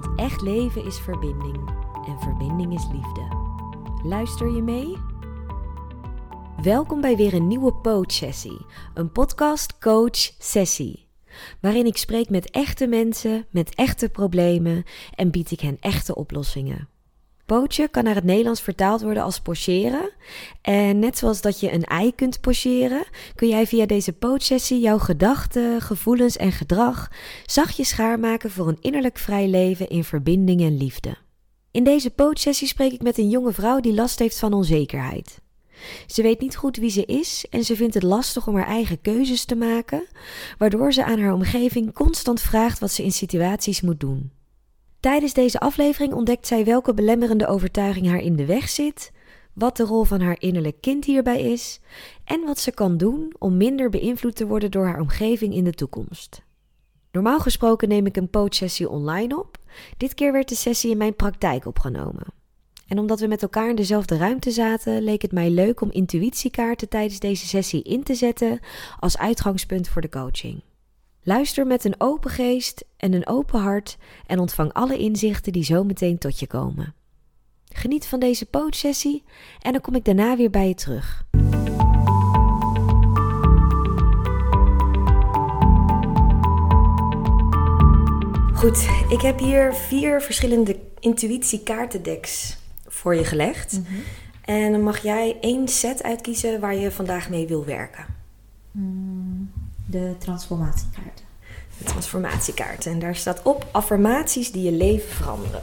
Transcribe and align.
Want 0.00 0.18
echt 0.18 0.40
leven 0.40 0.84
is 0.84 0.98
verbinding 0.98 1.68
en 2.06 2.18
verbinding 2.20 2.74
is 2.74 2.86
liefde. 2.92 3.28
Luister 4.02 4.54
je 4.54 4.62
mee? 4.62 4.96
Welkom 6.62 7.00
bij 7.00 7.16
weer 7.16 7.34
een 7.34 7.46
nieuwe 7.46 7.74
Poach 7.74 8.12
Sessie, 8.12 8.66
een 8.94 9.12
podcast 9.12 9.78
coach 9.78 10.16
sessie. 10.38 11.08
Waarin 11.60 11.86
ik 11.86 11.96
spreek 11.96 12.30
met 12.30 12.50
echte 12.50 12.86
mensen, 12.86 13.46
met 13.50 13.74
echte 13.74 14.08
problemen 14.08 14.84
en 15.14 15.30
bied 15.30 15.50
ik 15.50 15.60
hen 15.60 15.76
echte 15.80 16.14
oplossingen. 16.14 16.88
Poachen 17.46 17.90
kan 17.90 18.04
naar 18.04 18.14
het 18.14 18.24
Nederlands 18.24 18.60
vertaald 18.60 19.02
worden 19.02 19.22
als 19.22 19.40
pocheren. 19.40 20.10
En 20.62 20.98
net 20.98 21.18
zoals 21.18 21.40
dat 21.40 21.60
je 21.60 21.72
een 21.72 21.84
ei 21.84 22.14
kunt 22.14 22.40
pocheren, 22.40 23.04
kun 23.34 23.48
jij 23.48 23.66
via 23.66 23.86
deze 23.86 24.12
poachsessie 24.12 24.80
jouw 24.80 24.98
gedachten, 24.98 25.80
gevoelens 25.80 26.36
en 26.36 26.52
gedrag 26.52 27.10
zachtjes 27.44 27.88
schaarmaken 27.88 28.50
voor 28.50 28.68
een 28.68 28.78
innerlijk 28.80 29.18
vrij 29.18 29.48
leven 29.48 29.88
in 29.88 30.04
verbinding 30.04 30.60
en 30.60 30.76
liefde. 30.76 31.16
In 31.70 31.84
deze 31.84 32.10
poachsessie 32.10 32.68
spreek 32.68 32.92
ik 32.92 33.02
met 33.02 33.18
een 33.18 33.28
jonge 33.28 33.52
vrouw 33.52 33.80
die 33.80 33.94
last 33.94 34.18
heeft 34.18 34.38
van 34.38 34.52
onzekerheid. 34.52 35.40
Ze 36.06 36.22
weet 36.22 36.40
niet 36.40 36.56
goed 36.56 36.76
wie 36.76 36.90
ze 36.90 37.04
is 37.04 37.46
en 37.50 37.64
ze 37.64 37.76
vindt 37.76 37.94
het 37.94 38.02
lastig 38.02 38.46
om 38.46 38.56
haar 38.56 38.66
eigen 38.66 39.00
keuzes 39.00 39.44
te 39.44 39.56
maken, 39.56 40.06
waardoor 40.58 40.92
ze 40.92 41.04
aan 41.04 41.20
haar 41.20 41.32
omgeving 41.32 41.92
constant 41.92 42.40
vraagt 42.40 42.78
wat 42.78 42.92
ze 42.92 43.02
in 43.02 43.12
situaties 43.12 43.80
moet 43.80 44.00
doen. 44.00 44.35
Tijdens 45.00 45.32
deze 45.32 45.60
aflevering 45.60 46.12
ontdekt 46.12 46.46
zij 46.46 46.64
welke 46.64 46.94
belemmerende 46.94 47.46
overtuiging 47.46 48.06
haar 48.06 48.20
in 48.20 48.36
de 48.36 48.44
weg 48.44 48.68
zit, 48.68 49.12
wat 49.52 49.76
de 49.76 49.84
rol 49.84 50.04
van 50.04 50.20
haar 50.20 50.36
innerlijk 50.38 50.80
kind 50.80 51.04
hierbij 51.04 51.40
is 51.40 51.80
en 52.24 52.44
wat 52.44 52.58
ze 52.58 52.72
kan 52.72 52.96
doen 52.96 53.34
om 53.38 53.56
minder 53.56 53.90
beïnvloed 53.90 54.36
te 54.36 54.46
worden 54.46 54.70
door 54.70 54.86
haar 54.86 55.00
omgeving 55.00 55.54
in 55.54 55.64
de 55.64 55.72
toekomst. 55.72 56.42
Normaal 57.12 57.40
gesproken 57.40 57.88
neem 57.88 58.06
ik 58.06 58.16
een 58.16 58.30
coachsessie 58.30 58.88
online 58.88 59.38
op. 59.38 59.58
Dit 59.96 60.14
keer 60.14 60.32
werd 60.32 60.48
de 60.48 60.54
sessie 60.54 60.90
in 60.90 60.96
mijn 60.96 61.16
praktijk 61.16 61.66
opgenomen. 61.66 62.26
En 62.86 62.98
omdat 62.98 63.20
we 63.20 63.26
met 63.26 63.42
elkaar 63.42 63.68
in 63.68 63.76
dezelfde 63.76 64.16
ruimte 64.16 64.50
zaten, 64.50 65.02
leek 65.02 65.22
het 65.22 65.32
mij 65.32 65.50
leuk 65.50 65.80
om 65.80 65.90
intuïtiekaarten 65.90 66.88
tijdens 66.88 67.18
deze 67.18 67.46
sessie 67.46 67.82
in 67.82 68.02
te 68.02 68.14
zetten 68.14 68.60
als 69.00 69.18
uitgangspunt 69.18 69.88
voor 69.88 70.02
de 70.02 70.08
coaching. 70.08 70.62
Luister 71.28 71.66
met 71.66 71.84
een 71.84 71.94
open 71.98 72.30
geest 72.30 72.84
en 72.96 73.12
een 73.12 73.26
open 73.26 73.60
hart 73.60 73.96
en 74.26 74.38
ontvang 74.38 74.72
alle 74.72 74.98
inzichten 74.98 75.52
die 75.52 75.64
zo 75.64 75.84
meteen 75.84 76.18
tot 76.18 76.40
je 76.40 76.46
komen. 76.46 76.94
Geniet 77.72 78.06
van 78.06 78.20
deze 78.20 78.46
poot-sessie 78.46 79.24
en 79.60 79.72
dan 79.72 79.80
kom 79.80 79.94
ik 79.94 80.04
daarna 80.04 80.36
weer 80.36 80.50
bij 80.50 80.68
je 80.68 80.74
terug. 80.74 81.24
Goed, 88.54 88.88
ik 89.08 89.20
heb 89.20 89.38
hier 89.38 89.74
vier 89.74 90.22
verschillende 90.22 90.78
intuïtiekaartendeks 90.98 92.56
voor 92.86 93.14
je 93.14 93.24
gelegd. 93.24 93.80
Mhm. 93.82 94.00
En 94.44 94.72
dan 94.72 94.82
mag 94.82 95.02
jij 95.02 95.36
één 95.40 95.68
set 95.68 96.02
uitkiezen 96.02 96.60
waar 96.60 96.74
je 96.74 96.90
vandaag 96.90 97.30
mee 97.30 97.46
wil 97.46 97.64
werken. 97.64 98.06
Mm 98.70 99.55
de 99.86 100.14
transformatiekaarten. 100.18 101.24
De 101.78 101.84
transformatiekaarten. 101.84 102.92
En 102.92 102.98
daar 102.98 103.16
staat 103.16 103.42
op 103.42 103.66
affirmaties 103.72 104.52
die 104.52 104.62
je 104.62 104.72
leven 104.72 105.08
veranderen. 105.08 105.62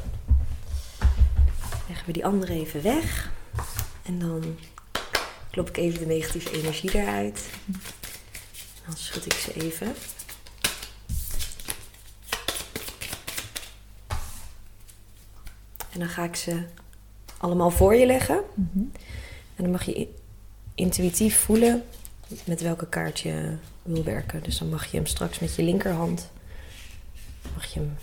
Leggen 1.88 2.06
we 2.06 2.12
die 2.12 2.26
andere 2.26 2.54
even 2.54 2.84
weg. 2.84 3.32
En 4.04 4.20
dan 4.20 4.58
klop 5.52 5.70
ik 5.70 5.78
even 5.78 6.00
de 6.00 6.06
negatieve 6.06 6.52
energie 6.52 6.96
eruit. 6.96 7.50
Dan 8.86 8.96
schud 8.96 9.26
ik 9.26 9.34
ze 9.34 9.54
even. 9.54 9.94
En 15.92 16.00
dan 16.00 16.08
ga 16.08 16.24
ik 16.24 16.36
ze 16.36 16.64
allemaal 17.38 17.72
voor 17.72 17.96
je 17.96 18.06
leggen. 18.06 18.42
Mhm. 18.54 18.80
En 19.56 19.64
dan 19.64 19.72
mag 19.72 19.84
je 19.84 20.08
intuïtief 20.76 21.40
voelen 21.40 21.84
met 22.46 22.62
welke 22.62 22.88
kaart 22.88 23.20
je 23.20 23.56
wil 23.82 24.04
werken. 24.04 24.44
Dus 24.44 24.58
dan 24.58 24.70
mag 24.70 24.86
je 24.86 24.98
hem 24.98 25.06
straks 25.06 25.40
met 25.40 25.56
je 25.56 25.64
linkerhand 25.64 26.32
mag 27.54 27.66
je 27.66 27.80
hem 27.80 27.96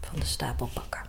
van 0.00 0.18
de 0.18 0.26
stapel 0.26 0.66
pakken. 0.66 1.00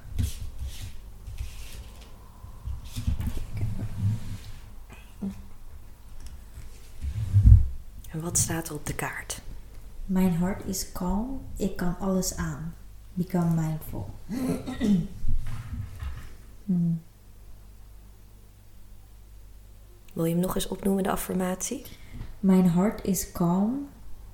En 8.09 8.21
wat 8.21 8.37
staat 8.37 8.67
er 8.67 8.73
op 8.73 8.85
de 8.85 8.95
kaart? 8.95 9.41
Mijn 10.05 10.35
hart 10.35 10.65
is 10.65 10.91
kalm, 10.91 11.41
ik 11.57 11.75
kan 11.75 11.99
alles 11.99 12.35
aan. 12.35 12.75
Become 13.13 13.61
mindful. 13.61 14.09
Wil 20.13 20.25
je 20.25 20.31
hem 20.31 20.41
nog 20.41 20.55
eens 20.55 20.67
opnoemen, 20.67 21.03
de 21.03 21.11
affirmatie? 21.11 21.85
Mijn 22.39 22.67
hart 22.67 23.05
is 23.05 23.31
kalm, 23.31 23.87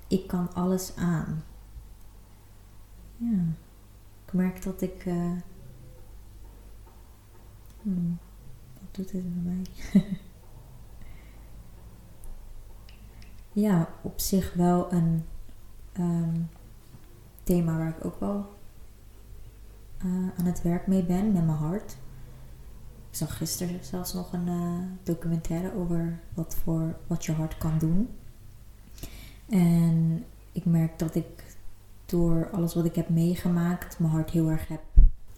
ik 0.07 0.27
kan 0.27 0.53
alles 0.53 0.95
aan. 0.95 1.43
Ja, 3.17 3.37
ik 4.25 4.33
merk 4.33 4.63
dat 4.63 4.81
ik. 4.81 5.05
Uh... 5.05 5.31
Hmm, 7.81 8.17
wat 8.73 8.95
doet 8.95 9.11
dit 9.11 9.23
met 9.23 9.45
mij? 9.45 9.63
ja, 13.63 13.89
op 14.01 14.19
zich 14.19 14.53
wel 14.53 14.93
een 14.93 15.25
um, 15.99 16.49
thema 17.43 17.77
waar 17.77 17.89
ik 17.97 18.05
ook 18.05 18.19
wel 18.19 18.57
uh, 20.05 20.27
aan 20.37 20.45
het 20.45 20.61
werk 20.61 20.87
mee 20.87 21.03
ben 21.03 21.31
met 21.31 21.45
mijn 21.45 21.57
hart. 21.57 21.97
Ik 23.09 23.15
zag 23.15 23.37
gisteren 23.37 23.85
zelfs 23.85 24.13
nog 24.13 24.33
een 24.33 24.47
uh, 24.47 24.79
documentaire 25.03 25.75
over 25.75 26.19
wat, 26.33 26.55
voor, 26.63 26.95
wat 27.07 27.25
je 27.25 27.31
hart 27.31 27.57
kan 27.57 27.77
doen. 27.77 28.09
En 29.49 30.25
ik 30.51 30.65
merk 30.65 30.99
dat 30.99 31.15
ik 31.15 31.57
door 32.05 32.49
alles 32.51 32.73
wat 32.73 32.85
ik 32.85 32.95
heb 32.95 33.09
meegemaakt, 33.09 33.99
mijn 33.99 34.11
hart 34.11 34.29
heel 34.29 34.49
erg 34.49 34.67
heb 34.67 34.81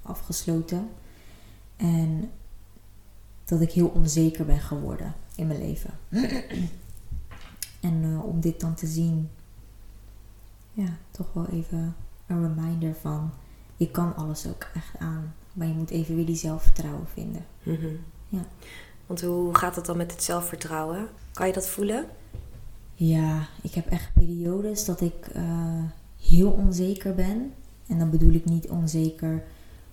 afgesloten. 0.01 0.89
En 1.75 2.31
dat 3.45 3.61
ik 3.61 3.71
heel 3.71 3.87
onzeker 3.87 4.45
ben 4.45 4.59
geworden 4.59 5.13
in 5.35 5.47
mijn 5.47 5.59
leven. 5.59 5.91
en 7.89 8.03
uh, 8.03 8.25
om 8.25 8.39
dit 8.39 8.59
dan 8.59 8.73
te 8.73 8.87
zien, 8.87 9.29
ja, 10.73 10.97
toch 11.11 11.33
wel 11.33 11.47
even 11.47 11.95
een 12.27 12.41
reminder 12.41 12.95
van: 12.95 13.31
ik 13.77 13.91
kan 13.91 14.15
alles 14.15 14.47
ook 14.47 14.69
echt 14.73 14.97
aan. 14.97 15.33
Maar 15.53 15.67
je 15.67 15.73
moet 15.73 15.89
even 15.89 16.15
weer 16.15 16.25
die 16.25 16.35
zelfvertrouwen 16.35 17.07
vinden. 17.07 17.45
Mhm. 17.63 17.87
ja. 18.27 18.45
Want 19.05 19.21
hoe 19.21 19.55
gaat 19.57 19.75
het 19.75 19.85
dan 19.85 19.97
met 19.97 20.11
het 20.11 20.23
zelfvertrouwen? 20.23 21.07
Kan 21.33 21.47
je 21.47 21.53
dat 21.53 21.67
voelen? 21.67 22.05
Ja, 22.93 23.47
ik 23.61 23.73
heb 23.73 23.87
echt 23.87 24.13
periodes 24.13 24.85
dat 24.85 25.01
ik 25.01 25.35
uh, 25.35 25.83
heel 26.21 26.51
onzeker 26.51 27.15
ben. 27.15 27.53
En 27.87 27.99
dan 27.99 28.09
bedoel 28.09 28.33
ik 28.33 28.45
niet 28.45 28.69
onzeker 28.69 29.43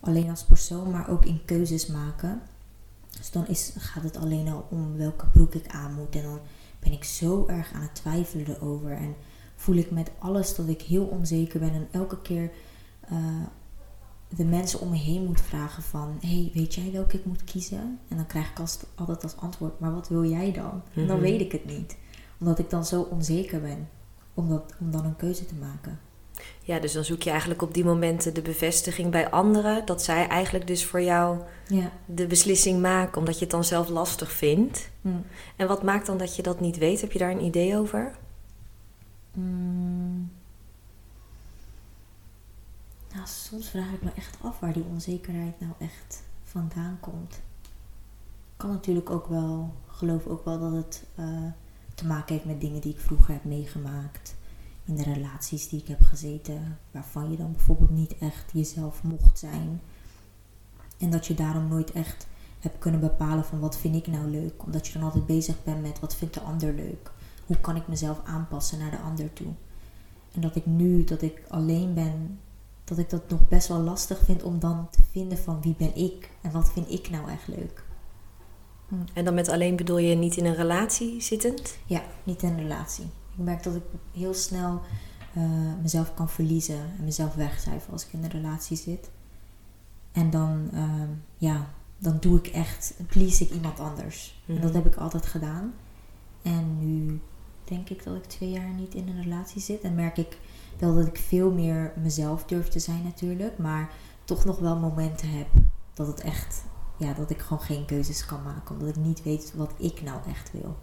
alleen 0.01 0.31
als 0.31 0.45
persoon, 0.45 0.91
maar 0.91 1.09
ook 1.09 1.25
in 1.25 1.45
keuzes 1.45 1.87
maken. 1.87 2.43
Dus 3.19 3.31
dan 3.31 3.47
is, 3.47 3.73
gaat 3.79 4.03
het 4.03 4.17
alleen 4.17 4.49
al 4.49 4.67
om 4.71 4.97
welke 4.97 5.27
broek 5.27 5.55
ik 5.55 5.67
aan 5.69 5.95
moet. 5.95 6.15
En 6.15 6.23
dan 6.23 6.41
ben 6.79 6.93
ik 6.93 7.05
zo 7.05 7.47
erg 7.47 7.73
aan 7.73 7.83
het 7.83 7.95
twijfelen 7.95 8.49
erover. 8.49 8.93
En 8.93 9.15
voel 9.57 9.77
ik 9.77 9.91
met 9.91 10.11
alles 10.19 10.55
dat 10.55 10.69
ik 10.69 10.83
heel 10.83 11.05
onzeker 11.05 11.61
ben. 11.61 11.73
En 11.73 11.89
elke 11.91 12.21
keer 12.21 12.51
uh, 13.13 13.19
de 14.29 14.45
mensen 14.45 14.81
om 14.81 14.91
me 14.91 14.97
heen 14.97 15.25
moet 15.25 15.41
vragen 15.41 15.83
van... 15.83 16.19
hey, 16.21 16.51
weet 16.55 16.75
jij 16.75 16.91
welke 16.93 17.17
ik 17.17 17.25
moet 17.25 17.45
kiezen? 17.45 17.99
En 18.09 18.17
dan 18.17 18.27
krijg 18.27 18.51
ik 18.51 18.59
als, 18.59 18.79
altijd 18.95 19.23
als 19.23 19.37
antwoord... 19.37 19.81
maar 19.81 19.95
wat 19.95 20.09
wil 20.09 20.25
jij 20.25 20.53
dan? 20.53 20.83
En 20.95 21.07
dan 21.07 21.17
mhm. 21.17 21.25
weet 21.25 21.41
ik 21.41 21.53
het 21.53 21.65
niet. 21.65 21.97
Omdat 22.41 22.59
ik 22.59 22.71
dan 22.71 22.85
zo 22.85 23.01
onzeker 23.01 23.61
ben 23.61 23.89
om, 24.35 24.49
dat, 24.49 24.75
om 24.81 24.91
dan 24.91 25.05
een 25.05 25.17
keuze 25.17 25.47
te 25.47 25.55
maken. 25.55 26.01
Ja, 26.63 26.79
dus 26.79 26.93
dan 26.93 27.05
zoek 27.05 27.23
je 27.23 27.31
eigenlijk 27.31 27.63
op 27.63 27.75
die 27.75 27.85
momenten 27.85 28.35
de 28.35 28.43
bevestiging 28.43 29.11
bij 29.11 29.31
anderen... 29.31 29.87
dat 29.87 30.03
zij 30.03 30.27
eigenlijk 30.27 30.67
dus 30.67 30.85
voor 30.85 31.03
jou 31.03 31.39
ja. 31.69 31.93
de 32.07 32.27
beslissing 32.27 32.81
maken... 32.81 33.19
omdat 33.19 33.35
je 33.35 33.41
het 33.41 33.51
dan 33.51 33.65
zelf 33.65 33.89
lastig 33.89 34.33
vindt. 34.33 34.91
Mm. 35.01 35.25
En 35.57 35.69
wat 35.69 35.83
maakt 35.83 36.07
dan 36.07 36.19
dat 36.19 36.37
je 36.37 36.43
dat 36.43 36.61
niet 36.61 36.79
weet? 36.79 37.01
Heb 37.01 37.13
je 37.13 37.19
daar 37.19 37.31
een 37.31 37.45
idee 37.45 37.77
over? 37.77 38.15
Mm. 39.35 40.31
Nou, 43.19 43.31
soms 43.31 43.69
vraag 43.69 43.93
ik 43.93 44.03
me 44.03 44.11
echt 44.15 44.37
af 44.43 44.61
waar 44.61 44.73
die 44.73 44.85
onzekerheid 44.85 45.61
nou 45.61 45.73
echt 45.79 46.23
vandaan 46.43 46.97
komt. 47.01 47.41
Kan 48.57 48.71
natuurlijk 48.71 49.11
ook 49.11 49.27
wel, 49.27 49.75
geloof 49.87 50.27
ook 50.27 50.45
wel 50.45 50.59
dat 50.59 50.73
het 50.73 51.05
eh, 51.15 51.45
te 51.95 52.07
maken 52.07 52.35
heeft 52.35 52.47
met 52.47 52.61
dingen 52.61 52.81
die 52.81 52.93
ik 52.93 53.01
vroeger 53.01 53.33
heb 53.33 53.45
meegemaakt. 53.45 54.35
In 54.85 54.95
de 54.95 55.03
relaties 55.03 55.69
die 55.69 55.81
ik 55.81 55.89
heb 55.89 56.03
gezeten, 56.03 56.79
waarvan 56.91 57.31
je 57.31 57.37
dan 57.37 57.53
bijvoorbeeld 57.53 57.91
niet 57.91 58.19
echt 58.19 58.51
jezelf 58.53 59.03
mocht 59.03 59.39
zijn. 59.39 59.81
En 60.99 61.11
dat 61.11 61.27
je 61.27 61.35
daarom 61.35 61.69
nooit 61.69 61.93
echt 61.93 62.27
hebt 62.59 62.79
kunnen 62.79 63.01
bepalen 63.01 63.45
van 63.45 63.61
wat 63.61 63.77
vind 63.79 63.95
ik 63.95 64.07
nou 64.07 64.31
leuk. 64.31 64.65
Omdat 64.65 64.87
je 64.87 64.93
dan 64.93 65.03
altijd 65.03 65.27
bezig 65.27 65.65
bent 65.65 65.83
met 65.83 66.01
wat 66.01 66.17
vindt 66.17 66.35
de 66.35 66.41
ander 66.41 66.75
leuk. 66.75 67.11
Hoe 67.47 67.61
kan 67.61 67.77
ik 67.77 67.89
mezelf 67.89 68.21
aanpassen 68.25 68.79
naar 68.79 68.91
de 68.91 69.01
ander 69.01 69.33
toe. 69.33 69.53
En 70.33 70.41
dat 70.41 70.57
ik 70.57 70.67
nu 70.67 71.05
dat 71.05 71.23
ik 71.23 71.43
alleen 71.49 71.95
ben, 71.95 72.39
dat 72.89 72.99
ik 72.99 73.11
dat 73.11 73.29
nog 73.29 73.49
best 73.49 73.69
wel 73.69 73.81
lastig 73.81 74.19
vind 74.25 74.43
om 74.43 74.59
dan 74.59 74.89
te 74.91 75.03
vinden 75.11 75.39
van 75.39 75.61
wie 75.61 75.75
ben 75.79 75.97
ik 75.97 76.31
en 76.41 76.51
wat 76.51 76.73
vind 76.73 76.91
ik 76.91 77.11
nou 77.11 77.31
echt 77.31 77.49
leuk. 77.49 77.85
Hm. 78.89 78.95
En 79.13 79.25
dan 79.25 79.35
met 79.35 79.49
alleen 79.49 79.77
bedoel 79.77 79.99
je 79.99 80.15
niet 80.15 80.37
in 80.37 80.45
een 80.45 80.55
relatie 80.55 81.21
zittend? 81.21 81.79
Ja, 81.87 82.03
niet 82.25 82.43
in 82.43 82.49
een 82.49 82.59
relatie. 82.59 83.05
Ik 83.05 83.45
merk 83.45 83.63
dat 83.63 83.75
ik 83.75 83.83
heel 84.13 84.35
snel 84.35 84.81
uh, 85.37 85.45
mezelf 85.83 86.15
kan 86.15 86.29
verliezen 86.29 86.81
en 86.99 87.05
mezelf 87.05 87.35
wegcijfer 87.35 87.93
als 87.93 88.07
ik 88.07 88.13
in 88.13 88.25
een 88.25 88.31
relatie 88.31 88.77
zit. 88.77 89.11
En 90.13 90.31
dan, 90.31 90.71
uh, 90.75 91.03
ja, 91.37 91.67
dan 91.99 92.17
doe 92.21 92.39
ik 92.39 92.47
echt, 92.47 92.95
please 93.07 93.45
ik 93.45 93.51
iemand 93.51 93.81
anders. 93.81 94.43
En 94.47 94.55
dat 94.55 94.73
mhm. 94.73 94.75
heb 94.75 94.87
ik 94.87 94.97
altijd 94.97 95.27
gedaan. 95.27 95.75
En 96.43 96.79
nu 96.79 97.21
denk 97.65 97.89
ik 97.89 98.05
dat 98.05 98.17
ik 98.17 98.25
twee 98.25 98.51
jaar 98.51 98.75
niet 98.75 98.95
in 98.95 99.09
een 99.09 99.23
relatie 99.23 99.61
zit. 99.61 99.81
En 99.81 99.95
merk 99.95 100.17
ik 100.17 100.39
wel 100.81 100.95
dat 100.95 101.07
ik 101.07 101.19
veel 101.19 101.51
meer 101.51 101.93
mezelf 102.03 102.45
durf 102.45 102.69
te 102.69 102.79
zijn 102.79 103.03
natuurlijk. 103.03 103.59
Maar 103.59 103.91
toch 104.25 104.45
nog 104.45 104.59
wel 104.59 104.77
momenten 104.77 105.31
heb 105.31 105.47
dat 105.95 106.07
het 106.07 106.21
echt, 106.21 106.65
ja, 106.97 107.13
dat 107.13 107.31
ik 107.31 107.41
gewoon 107.41 107.63
geen 107.63 107.85
keuzes 107.85 108.27
kan 108.27 108.43
maken. 108.43 108.75
Omdat 108.75 108.89
ik 108.89 108.97
niet 108.97 109.23
weet 109.23 109.53
wat 109.55 109.73
ik 109.77 110.03
nou 110.03 110.19
echt 110.29 110.53
wil. 110.53 110.77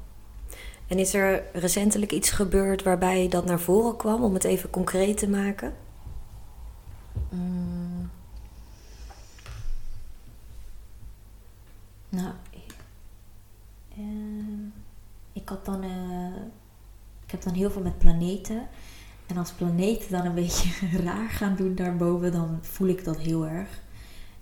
En 0.88 1.00
is 1.00 1.13
er 1.13 1.44
recentelijk 1.53 2.12
iets 2.12 2.30
gebeurd 2.30 2.83
waarbij 2.83 3.27
dat 3.27 3.45
naar 3.45 3.59
voren 3.59 3.95
kwam, 3.95 4.24
om 4.24 4.33
het 4.33 4.44
even 4.44 4.69
concreet 4.69 5.18
te 5.18 5.30
maken? 5.30 5.74
Mm. 7.30 8.09
Nou, 12.09 12.33
uh, 13.97 14.71
ik 15.33 15.50
had 15.50 15.65
dan, 15.65 15.83
uh, 15.83 16.36
ik 17.25 17.31
heb 17.31 17.42
dan 17.42 17.53
heel 17.53 17.71
veel 17.71 17.81
met 17.81 17.97
planeten. 17.97 18.68
En 19.27 19.38
als 19.38 19.51
planeten 19.51 20.12
dan 20.12 20.25
een 20.25 20.36
beetje 20.44 21.00
raar 21.04 21.30
gaan 21.30 21.56
doen 21.56 21.75
daarboven, 21.75 22.31
dan 22.31 22.60
voel 22.62 22.88
ik 22.88 23.04
dat 23.04 23.18
heel 23.18 23.48
erg. 23.48 23.83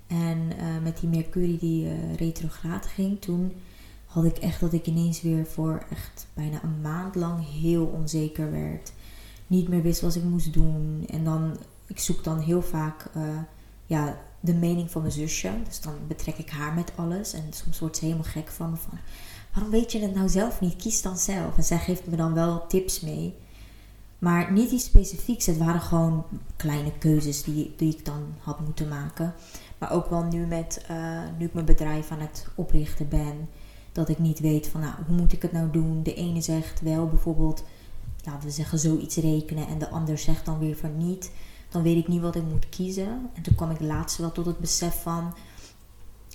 En 0.08 0.38
uh, 0.38 0.84
met 0.84 1.00
die 1.00 1.10
Mercurie 1.10 1.58
die 1.58 1.86
uh, 1.86 2.16
retrograde 2.16 2.88
ging, 2.88 3.22
toen 3.22 3.54
had 4.06 4.26
ik 4.26 4.38
echt 4.38 4.60
dat 4.60 4.74
ik 4.74 4.88
ineens 4.88 5.22
weer 5.22 5.46
voor 5.46 5.86
echt 5.90 6.28
bijna 6.34 6.64
een 6.64 6.82
maand 6.82 7.16
lang 7.16 7.50
heel 7.62 7.86
onzeker 7.86 8.52
werd. 8.52 8.94
Niet 9.48 9.68
meer 9.68 9.82
wist 9.82 10.02
wat 10.02 10.16
ik 10.16 10.24
moest 10.24 10.54
doen. 10.54 11.06
En 11.10 11.24
dan, 11.24 11.58
ik 11.88 12.00
zoek 12.00 12.24
dan 12.24 12.40
heel 12.40 12.62
vaak 12.62 13.10
ja, 13.86 14.18
de 14.40 14.54
mening 14.54 14.92
van 14.92 15.02
mijn 15.02 15.14
zusje. 15.14 15.52
Dus 15.68 15.82
dan 15.82 15.94
betrek 16.08 16.38
ik 16.38 16.50
haar 16.50 16.74
met 16.74 16.92
alles. 16.96 17.34
En 17.34 17.44
soms 17.50 17.80
wordt 17.80 17.98
ze 17.98 18.06
helemaal 18.06 18.24
gek 18.24 18.50
van 18.50 18.70
me 18.70 18.76
van... 18.76 18.98
Waarom 19.54 19.72
weet 19.72 19.92
je 19.92 20.00
het 20.00 20.16
nou 20.16 20.30
zelf 20.30 20.62
niet? 20.62 20.76
Kies 20.76 21.02
dan 21.02 21.18
zelf. 21.18 21.58
En 21.58 21.64
zij 21.64 21.80
geeft 21.80 22.08
me 22.08 22.16
dan 22.16 22.34
wel 22.34 22.68
tips 22.68 23.00
mee. 23.00 23.36
Maar 24.24 24.52
niet 24.52 24.72
iets 24.72 24.86
specifieks. 24.86 25.46
Het 25.46 25.58
waren 25.58 25.82
gewoon 25.82 26.26
kleine 26.56 26.98
keuzes 26.98 27.44
die, 27.44 27.74
die 27.78 27.96
ik 27.96 28.06
dan 28.06 28.24
had 28.40 28.60
moeten 28.60 28.88
maken. 28.88 29.34
Maar 29.78 29.92
ook 29.92 30.10
wel 30.10 30.24
nu 30.24 30.46
met... 30.46 30.86
Uh, 30.92 31.20
nu 31.38 31.46
ik 31.46 31.54
mijn 31.54 31.66
bedrijf 31.66 32.12
aan 32.12 32.20
het 32.20 32.48
oprichten 32.56 33.08
ben... 33.08 33.50
Dat 33.92 34.10
ik 34.10 34.20
niet 34.20 34.40
weet 34.40 34.68
van... 34.68 34.82
Nou, 34.82 34.94
hoe 35.08 35.16
moet 35.16 35.34
ik 35.34 35.42
het 35.42 35.52
nou 35.52 35.72
doen? 35.72 36.04
De 36.04 36.14
ene 36.14 36.42
zegt 36.42 36.82
wel 36.82 37.08
bijvoorbeeld... 37.08 37.64
Laten 38.24 38.48
we 38.48 38.54
zeggen 38.54 38.80
zoiets 38.80 39.16
rekenen. 39.16 39.68
En 39.68 39.80
de 39.80 39.90
ander 39.90 40.18
zegt 40.18 40.46
dan 40.46 40.60
weer 40.60 40.76
van 40.76 40.98
niet 40.98 41.32
dan 41.74 41.84
weet 41.84 41.98
ik 41.98 42.08
niet 42.08 42.22
wat 42.22 42.36
ik 42.36 42.44
moet 42.44 42.70
kiezen. 42.70 43.30
En 43.34 43.42
toen 43.42 43.56
kwam 43.56 43.72
ik 43.72 43.80
laatst 43.80 44.18
wel 44.18 44.32
tot 44.32 44.46
het 44.46 44.60
besef 44.60 45.02
van, 45.02 45.34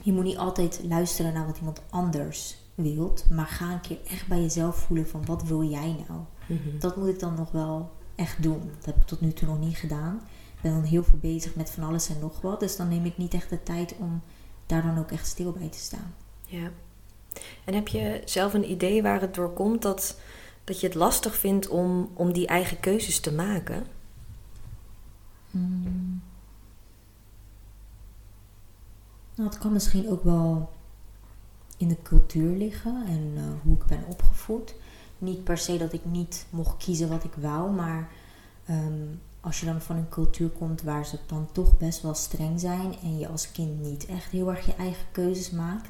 je 0.02 0.12
moet 0.12 0.24
niet 0.24 0.38
altijd 0.38 0.80
luisteren 0.88 1.32
naar 1.32 1.46
wat 1.46 1.58
iemand 1.58 1.82
anders 1.90 2.56
wilt, 2.74 3.30
maar 3.30 3.46
ga 3.46 3.72
een 3.72 3.80
keer 3.80 3.98
echt 4.08 4.26
bij 4.26 4.40
jezelf 4.40 4.76
voelen 4.76 5.08
van 5.08 5.24
wat 5.24 5.42
wil 5.42 5.62
jij 5.62 6.04
nou? 6.08 6.20
Mhm. 6.48 6.78
Dat 6.78 6.96
moet 6.96 7.08
ik 7.08 7.18
dan 7.18 7.34
nog 7.34 7.50
wel 7.50 7.90
echt 8.14 8.42
doen. 8.42 8.70
Dat 8.76 8.84
heb 8.84 8.96
ik 8.96 9.06
tot 9.06 9.20
nu 9.20 9.32
toe 9.32 9.48
nog 9.48 9.58
niet 9.58 9.76
gedaan. 9.76 10.20
Ik 10.54 10.62
ben 10.62 10.72
dan 10.72 10.82
heel 10.82 11.04
veel 11.04 11.18
bezig 11.18 11.54
met 11.54 11.70
van 11.70 11.84
alles 11.84 12.08
en 12.08 12.18
nog 12.20 12.40
wat. 12.40 12.60
Dus 12.60 12.76
dan 12.76 12.88
neem 12.88 13.04
ik 13.04 13.16
niet 13.16 13.34
echt 13.34 13.50
de 13.50 13.62
tijd 13.62 13.94
om 13.98 14.22
daar 14.66 14.82
dan 14.82 14.98
ook 14.98 15.10
echt 15.10 15.26
stil 15.26 15.52
bij 15.52 15.68
te 15.68 15.78
staan. 15.78 16.14
Ja. 16.44 16.70
En 17.64 17.74
heb 17.74 17.88
je 17.88 18.22
zelf 18.24 18.54
een 18.54 18.70
idee 18.70 19.02
waar 19.02 19.20
het 19.20 19.34
door 19.34 19.52
komt 19.52 19.82
dat, 19.82 20.20
dat 20.64 20.80
je 20.80 20.86
het 20.86 20.96
lastig 20.96 21.36
vindt 21.36 21.68
om, 21.68 22.10
om 22.14 22.32
die 22.32 22.46
eigen 22.46 22.80
keuzes 22.80 23.20
te 23.20 23.32
maken? 23.32 23.86
Hmm. 25.50 26.22
Nou, 29.34 29.48
het 29.48 29.58
kan 29.58 29.72
misschien 29.72 30.08
ook 30.08 30.24
wel 30.24 30.70
in 31.76 31.88
de 31.88 32.02
cultuur 32.02 32.56
liggen 32.56 33.06
en 33.06 33.32
uh, 33.36 33.42
hoe 33.62 33.76
ik 33.76 33.86
ben 33.86 34.04
opgevoed. 34.06 34.74
Niet 35.18 35.44
per 35.44 35.58
se 35.58 35.78
dat 35.78 35.92
ik 35.92 36.04
niet 36.04 36.46
mocht 36.50 36.76
kiezen 36.76 37.08
wat 37.08 37.24
ik 37.24 37.34
wou, 37.34 37.72
maar 37.72 38.08
um, 38.70 39.20
als 39.40 39.60
je 39.60 39.66
dan 39.66 39.80
van 39.80 39.96
een 39.96 40.08
cultuur 40.08 40.48
komt 40.48 40.82
waar 40.82 41.06
ze 41.06 41.18
dan 41.26 41.48
toch 41.52 41.78
best 41.78 42.02
wel 42.02 42.14
streng 42.14 42.60
zijn 42.60 42.94
en 43.02 43.18
je 43.18 43.28
als 43.28 43.52
kind 43.52 43.80
niet 43.80 44.06
echt 44.06 44.30
heel 44.30 44.50
erg 44.50 44.66
je 44.66 44.74
eigen 44.74 45.04
keuzes 45.12 45.50
maakt, 45.50 45.88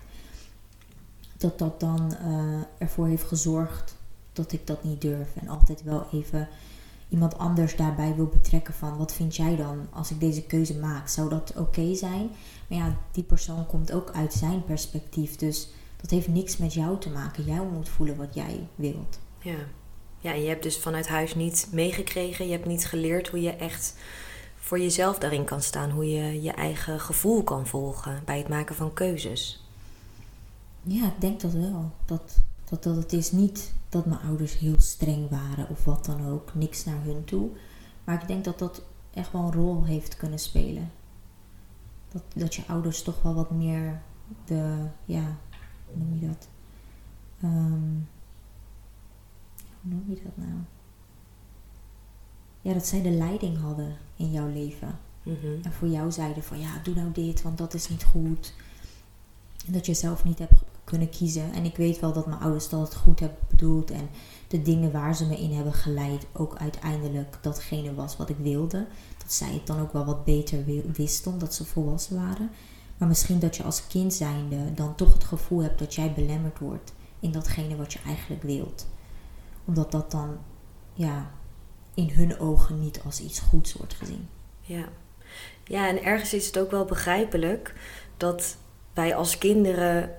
dat 1.36 1.58
dat 1.58 1.80
dan 1.80 2.16
uh, 2.22 2.60
ervoor 2.78 3.06
heeft 3.06 3.25
gezorgd 3.25 3.96
dat 4.32 4.52
ik 4.52 4.66
dat 4.66 4.84
niet 4.84 5.00
durf 5.00 5.36
en 5.36 5.48
altijd 5.48 5.82
wel 5.82 6.06
even 6.12 6.48
iemand 7.08 7.38
anders 7.38 7.76
daarbij 7.76 8.14
wil 8.14 8.26
betrekken 8.26 8.75
van 8.75 8.96
wat 8.96 9.12
vind 9.12 9.36
jij 9.36 9.56
dan 9.56 9.86
als 9.90 10.10
ik 10.10 10.20
deze 10.20 10.42
keuze 10.42 10.78
maak? 10.78 11.08
Zou 11.08 11.28
dat 11.28 11.52
oké 11.56 11.94
zijn? 11.94 12.30
Maar 12.69 12.78
ja, 12.78 12.96
die 13.12 13.25
persoon 13.25 13.66
komt 13.66 13.92
ook 13.92 14.10
uit 14.10 14.32
zijn 14.32 14.64
perspectief. 14.64 15.36
Dus 15.36 15.69
dat 16.00 16.11
heeft 16.11 16.29
niks 16.29 16.56
met 16.56 16.75
jou 16.75 16.99
te 17.00 17.11
maken. 17.11 17.45
Jij 17.45 17.61
moet 17.73 17.89
voelen 17.89 18.17
wat 18.17 18.35
jij 18.35 18.67
wilt. 18.75 19.19
Ja. 19.39 19.56
Ja, 20.21 20.33
en 20.33 20.43
je 20.43 20.49
hebt 20.49 20.62
dus 20.62 20.79
vanuit 20.79 21.09
huis 21.09 21.35
niet 21.35 21.69
meegekregen. 21.73 22.47
Je 22.47 22.52
hebt 22.52 22.67
niet 22.67 22.87
geleerd 22.87 23.28
hoe 23.28 23.40
je 23.40 23.57
echt 23.57 23.95
voor 24.57 24.81
jezelf 24.81 25.19
daarin 25.19 25.45
kan 25.45 25.62
staan. 25.62 25.90
Hoe 25.90 26.11
je 26.11 26.43
je 26.43 26.50
eigen 26.50 27.00
gevoel 27.00 27.43
kan 27.43 27.67
volgen 27.67 28.23
bij 28.25 28.38
het 28.38 28.49
maken 28.49 28.75
van 28.75 28.93
keuzes. 28.93 29.64
Ja, 30.83 31.07
ik 31.07 31.21
denk 31.21 31.40
dat 31.40 31.52
wel. 31.52 31.90
Dat, 32.05 32.38
dat, 32.69 32.83
dat 32.83 32.97
het 32.97 33.12
is 33.12 33.33
niet 33.33 33.73
dat 33.88 34.07
mijn 34.07 34.21
ouders 34.21 34.59
heel 34.59 34.81
streng 34.81 35.31
waren 35.31 35.69
of 35.69 35.85
wat 35.85 36.05
dan 36.05 36.28
ook. 36.28 36.55
Niks 36.55 36.85
naar 36.85 37.02
hun 37.05 37.25
toe. 37.25 37.49
Maar 38.05 38.23
ik 38.23 38.28
denk 38.28 38.45
dat 38.45 38.59
dat 38.59 38.83
echt 39.14 39.33
wel 39.33 39.43
een 39.43 39.52
rol 39.52 39.85
heeft 39.85 40.17
kunnen 40.17 40.38
spelen. 40.38 40.90
Dat, 42.12 42.23
dat 42.35 42.55
je 42.55 42.62
ouders 42.69 43.02
toch 43.02 43.23
wel 43.23 43.35
wat 43.35 43.50
meer 43.50 44.00
de, 44.45 44.87
ja, 45.05 45.37
hoe 45.92 46.04
noem 46.04 46.18
je 46.21 46.26
dat? 46.26 46.49
Um, 47.42 48.09
hoe 49.83 49.92
noem 49.92 50.04
je 50.09 50.21
dat 50.25 50.37
nou? 50.37 50.59
Ja, 52.61 52.73
dat 52.73 52.87
zij 52.87 53.02
de 53.02 53.11
leiding 53.11 53.59
hadden 53.61 53.97
in 54.16 54.30
jouw 54.30 54.49
leven. 54.49 54.99
Mhm. 55.23 55.62
En 55.62 55.73
voor 55.73 55.88
jou 55.88 56.12
zeiden 56.12 56.42
van 56.42 56.61
ja, 56.61 56.80
doe 56.83 56.95
nou 56.95 57.12
dit, 57.12 57.42
want 57.42 57.59
dat 57.59 57.75
is 57.75 57.88
niet 57.88 58.04
goed. 58.04 58.54
En 59.66 59.73
dat 59.73 59.87
je 59.87 59.95
zelf 59.95 60.25
niet 60.25 60.38
hebt 60.38 60.62
kunnen 60.85 61.11
kiezen. 61.11 61.52
En 61.52 61.64
ik 61.64 61.76
weet 61.76 62.00
wel 62.00 62.12
dat 62.12 62.26
mijn 62.26 62.40
ouders 62.40 62.68
dat 62.68 62.80
het 62.80 62.95
goed 62.95 63.21
hebben 63.21 63.38
bedoeld. 63.49 63.90
En 63.90 64.09
de 64.49 64.62
dingen 64.62 64.92
waar 64.92 65.16
ze 65.16 65.26
me 65.26 65.38
in 65.38 65.52
hebben 65.52 65.73
geleid 65.73 66.26
ook 66.33 66.57
uiteindelijk 66.57 67.38
datgene 67.40 67.95
was 67.95 68.16
wat 68.16 68.28
ik 68.28 68.37
wilde. 68.37 68.87
Dat 69.18 69.33
zij 69.33 69.52
het 69.52 69.66
dan 69.66 69.80
ook 69.80 69.92
wel 69.92 70.04
wat 70.04 70.25
beter 70.25 70.64
wisten 70.92 71.33
omdat 71.33 71.54
ze 71.54 71.64
volwassen 71.64 72.16
waren. 72.16 72.50
Maar 72.99 73.09
misschien 73.09 73.38
dat 73.38 73.57
je 73.57 73.62
als 73.62 73.87
kind 73.87 74.14
zijnde 74.14 74.75
dan 74.75 74.95
toch 74.95 75.12
het 75.12 75.25
gevoel 75.25 75.62
hebt 75.62 75.78
dat 75.78 75.95
jij 75.95 76.12
belemmerd 76.12 76.59
wordt 76.59 76.93
in 77.21 77.33
datgene 77.33 77.76
wat 77.76 77.93
je 77.93 77.99
eigenlijk 78.07 78.43
wilt. 78.43 78.87
Omdat 79.64 79.93
dat 79.93 80.11
dan 80.11 80.38
ja, 80.93 81.31
in 81.95 82.11
hun 82.11 82.38
ogen 82.38 82.81
niet 82.81 83.00
als 83.05 83.21
iets 83.21 83.40
goeds 83.40 83.73
wordt 83.73 83.95
gezien. 83.95 84.28
Ja. 84.61 84.88
ja, 85.64 85.88
en 85.88 86.02
ergens 86.05 86.35
is 86.35 86.47
het 86.47 86.59
ook 86.59 86.71
wel 86.71 86.85
begrijpelijk 86.85 87.75
dat 88.17 88.57
wij 88.95 89.14
als 89.14 89.38
kinderen 89.38 90.14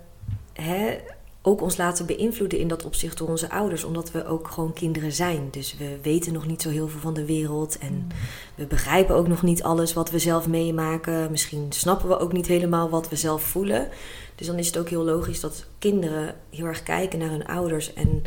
hè, 0.53 0.99
ook 1.41 1.61
ons 1.61 1.77
laten 1.77 2.05
beïnvloeden 2.05 2.59
in 2.59 2.67
dat 2.67 2.85
opzicht 2.85 3.17
door 3.17 3.27
onze 3.27 3.49
ouders, 3.49 3.83
omdat 3.83 4.11
we 4.11 4.25
ook 4.25 4.47
gewoon 4.47 4.73
kinderen 4.73 5.11
zijn. 5.11 5.47
Dus 5.51 5.77
we 5.77 5.97
weten 6.01 6.33
nog 6.33 6.45
niet 6.45 6.61
zo 6.61 6.69
heel 6.69 6.87
veel 6.87 6.99
van 6.99 7.13
de 7.13 7.25
wereld 7.25 7.77
en 7.77 8.07
we 8.55 8.65
begrijpen 8.65 9.15
ook 9.15 9.27
nog 9.27 9.41
niet 9.41 9.63
alles 9.63 9.93
wat 9.93 10.11
we 10.11 10.19
zelf 10.19 10.47
meemaken. 10.47 11.31
Misschien 11.31 11.65
snappen 11.69 12.07
we 12.07 12.19
ook 12.19 12.33
niet 12.33 12.47
helemaal 12.47 12.89
wat 12.89 13.09
we 13.09 13.15
zelf 13.15 13.43
voelen. 13.43 13.89
Dus 14.35 14.47
dan 14.47 14.57
is 14.57 14.67
het 14.67 14.77
ook 14.77 14.89
heel 14.89 15.03
logisch 15.03 15.39
dat 15.39 15.65
kinderen 15.79 16.35
heel 16.49 16.65
erg 16.65 16.83
kijken 16.83 17.19
naar 17.19 17.29
hun 17.29 17.45
ouders 17.45 17.93
en 17.93 18.23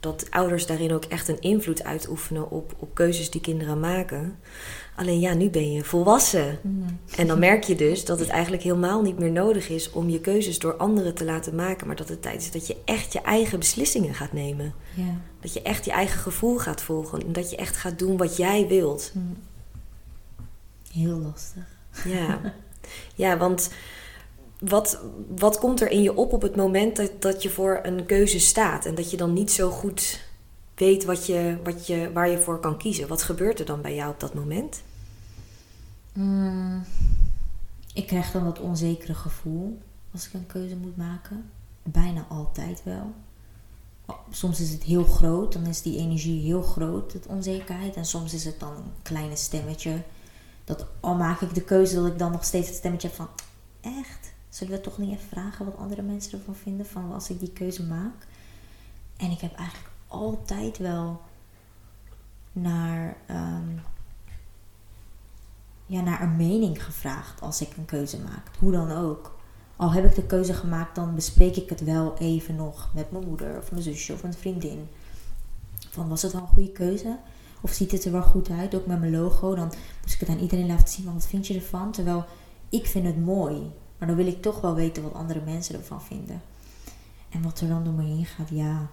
dat 0.00 0.26
ouders 0.30 0.66
daarin 0.66 0.92
ook 0.92 1.04
echt 1.04 1.28
een 1.28 1.40
invloed 1.40 1.84
uitoefenen 1.84 2.50
op, 2.50 2.74
op 2.78 2.94
keuzes 2.94 3.30
die 3.30 3.40
kinderen 3.40 3.80
maken. 3.80 4.38
Alleen 4.94 5.20
ja, 5.20 5.34
nu 5.34 5.50
ben 5.50 5.72
je 5.72 5.84
volwassen. 5.84 6.58
Mm. 6.62 6.98
En 7.16 7.26
dan 7.26 7.38
merk 7.38 7.64
je 7.64 7.74
dus 7.74 8.04
dat 8.04 8.18
het 8.18 8.28
eigenlijk 8.28 8.62
helemaal 8.62 9.02
niet 9.02 9.18
meer 9.18 9.30
nodig 9.30 9.68
is 9.68 9.90
om 9.90 10.08
je 10.08 10.20
keuzes 10.20 10.58
door 10.58 10.76
anderen 10.76 11.14
te 11.14 11.24
laten 11.24 11.54
maken. 11.54 11.86
Maar 11.86 11.96
dat 11.96 12.08
het 12.08 12.22
tijd 12.22 12.40
is 12.40 12.50
dat 12.50 12.66
je 12.66 12.76
echt 12.84 13.12
je 13.12 13.20
eigen 13.20 13.58
beslissingen 13.58 14.14
gaat 14.14 14.32
nemen. 14.32 14.74
Dat 15.40 15.52
je 15.52 15.62
echt 15.62 15.84
je 15.84 15.90
eigen 15.90 16.20
gevoel 16.20 16.58
gaat 16.58 16.82
volgen. 16.82 17.20
En 17.22 17.32
dat 17.32 17.50
je 17.50 17.56
echt 17.56 17.76
gaat 17.76 17.98
doen 17.98 18.16
wat 18.16 18.36
jij 18.36 18.66
wilt. 18.68 19.10
Mm. 19.14 19.36
Heel 20.92 21.18
lastig. 21.18 21.62
Ja, 22.04 22.40
ja 23.14 23.36
want 23.36 23.70
wat, 24.58 25.00
wat 25.36 25.58
komt 25.58 25.80
er 25.80 25.90
in 25.90 26.02
je 26.02 26.16
op 26.16 26.32
op 26.32 26.42
het 26.42 26.56
moment 26.56 26.96
dat, 26.96 27.10
dat 27.18 27.42
je 27.42 27.50
voor 27.50 27.80
een 27.82 28.06
keuze 28.06 28.40
staat 28.40 28.86
en 28.86 28.94
dat 28.94 29.10
je 29.10 29.16
dan 29.16 29.32
niet 29.32 29.50
zo 29.50 29.70
goed 29.70 30.20
weet 30.84 31.04
wat 31.04 31.26
je, 31.26 31.58
wat 31.64 31.86
je, 31.86 32.12
waar 32.12 32.28
je 32.28 32.38
voor 32.38 32.58
kan 32.60 32.78
kiezen? 32.78 33.08
Wat 33.08 33.22
gebeurt 33.22 33.58
er 33.58 33.66
dan 33.66 33.80
bij 33.80 33.94
jou 33.94 34.10
op 34.12 34.20
dat 34.20 34.34
moment? 34.34 34.82
Mm. 36.12 36.84
Ik 37.94 38.06
krijg 38.06 38.30
dan 38.30 38.44
dat 38.44 38.60
onzekere 38.60 39.14
gevoel 39.14 39.78
als 40.12 40.26
ik 40.26 40.32
een 40.32 40.46
keuze 40.46 40.76
moet 40.76 40.96
maken. 40.96 41.50
Bijna 41.82 42.26
altijd 42.28 42.82
wel. 42.84 43.12
Soms 44.30 44.60
is 44.60 44.70
het 44.70 44.82
heel 44.82 45.04
groot, 45.04 45.52
dan 45.52 45.66
is 45.66 45.82
die 45.82 45.98
energie 45.98 46.42
heel 46.42 46.62
groot, 46.62 47.12
het 47.12 47.26
onzekerheid. 47.26 47.96
En 47.96 48.04
soms 48.04 48.34
is 48.34 48.44
het 48.44 48.60
dan 48.60 48.76
een 48.76 48.92
kleine 49.02 49.36
stemmetje. 49.36 50.02
Dat 50.64 50.86
al 51.00 51.14
maak 51.14 51.40
ik 51.40 51.54
de 51.54 51.64
keuze, 51.64 51.94
dat 51.94 52.06
ik 52.06 52.18
dan 52.18 52.32
nog 52.32 52.44
steeds 52.44 52.68
het 52.68 52.76
stemmetje 52.76 53.08
heb 53.08 53.16
van... 53.16 53.28
Echt? 53.80 54.32
Zullen 54.48 54.72
we 54.72 54.80
toch 54.80 54.98
niet 54.98 55.10
even 55.10 55.28
vragen 55.28 55.64
wat 55.64 55.76
andere 55.76 56.02
mensen 56.02 56.38
ervan 56.38 56.54
vinden 56.54 56.86
van 56.86 57.12
als 57.12 57.30
ik 57.30 57.40
die 57.40 57.52
keuze 57.52 57.82
maak? 57.82 58.26
En 59.16 59.30
ik 59.30 59.40
heb 59.40 59.54
eigenlijk 59.54 59.91
altijd 60.12 60.78
wel 60.78 61.20
naar, 62.52 63.16
ehm, 63.26 63.68
ja, 65.86 66.00
naar 66.00 66.22
een 66.22 66.36
mening 66.36 66.84
gevraagd 66.84 67.40
als 67.40 67.60
ik 67.60 67.76
een 67.76 67.84
keuze 67.84 68.18
maak. 68.18 68.50
Hoe 68.58 68.72
dan 68.72 68.90
ook. 68.90 69.38
Al 69.76 69.92
heb 69.92 70.04
ik 70.04 70.14
de 70.14 70.26
keuze 70.26 70.54
gemaakt, 70.54 70.94
dan 70.94 71.14
bespreek 71.14 71.56
ik 71.56 71.68
het 71.68 71.84
wel 71.84 72.18
even 72.18 72.56
nog 72.56 72.90
met 72.94 73.10
mijn 73.10 73.28
moeder 73.28 73.58
of 73.58 73.70
mijn 73.70 73.82
zusje 73.82 74.12
of 74.12 74.22
een 74.22 74.34
vriendin. 74.34 74.88
Van 75.90 76.08
was 76.08 76.22
het 76.22 76.32
wel 76.32 76.40
een 76.40 76.46
goede 76.48 76.72
keuze? 76.72 77.18
Of 77.60 77.70
ziet 77.70 77.92
het 77.92 78.04
er 78.04 78.12
wel 78.12 78.22
goed 78.22 78.50
uit? 78.50 78.74
Ook 78.74 78.86
met 78.86 79.00
mijn 79.00 79.12
logo. 79.12 79.54
Dan 79.54 79.72
moest 80.02 80.14
ik 80.14 80.20
het 80.20 80.28
aan 80.28 80.38
iedereen 80.38 80.66
laten 80.66 80.88
zien. 80.88 81.12
Wat 81.12 81.26
vind 81.26 81.46
je 81.46 81.54
ervan? 81.54 81.92
Terwijl 81.92 82.24
ik 82.68 82.86
vind 82.86 83.06
het 83.06 83.24
mooi. 83.24 83.70
Maar 83.98 84.08
dan 84.08 84.16
wil 84.16 84.26
ik 84.26 84.42
toch 84.42 84.60
wel 84.60 84.74
weten 84.74 85.02
wat 85.02 85.14
andere 85.14 85.40
mensen 85.44 85.74
ervan 85.74 86.02
vinden. 86.02 86.42
En 87.28 87.42
wat 87.42 87.60
er 87.60 87.68
dan 87.68 87.84
door 87.84 87.92
me 87.92 88.02
heen 88.02 88.24
gaat, 88.24 88.48
ja. 88.48 88.90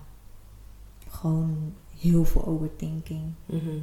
Gewoon 1.10 1.74
heel 2.00 2.25
veel 2.25 2.46
overthinking. 2.46 3.34
Mhm. 3.46 3.80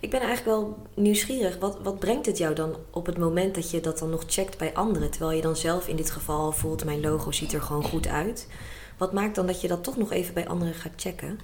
Ik 0.00 0.10
ben 0.10 0.20
eigenlijk 0.20 0.56
wel 0.56 0.86
nieuwsgierig. 0.94 1.58
Wat, 1.58 1.78
wat 1.82 1.98
brengt 1.98 2.26
het 2.26 2.38
jou 2.38 2.54
dan 2.54 2.76
op 2.90 3.06
het 3.06 3.18
moment 3.18 3.54
dat 3.54 3.70
je 3.70 3.80
dat 3.80 3.98
dan 3.98 4.10
nog 4.10 4.24
checkt 4.26 4.58
bij 4.58 4.74
anderen? 4.74 5.10
Terwijl 5.10 5.36
je 5.36 5.42
dan 5.42 5.56
zelf 5.56 5.88
in 5.88 5.96
dit 5.96 6.10
geval 6.10 6.52
voelt, 6.52 6.84
mijn 6.84 7.00
logo 7.00 7.32
ziet 7.32 7.52
er 7.52 7.62
gewoon 7.62 7.84
goed 7.84 8.06
uit. 8.06 8.48
Wat 8.96 9.12
maakt 9.12 9.34
dan 9.34 9.46
dat 9.46 9.60
je 9.60 9.68
dat 9.68 9.84
toch 9.84 9.96
nog 9.96 10.12
even 10.12 10.34
bij 10.34 10.48
anderen 10.48 10.74
gaat 10.74 10.92
checken? 10.96 11.38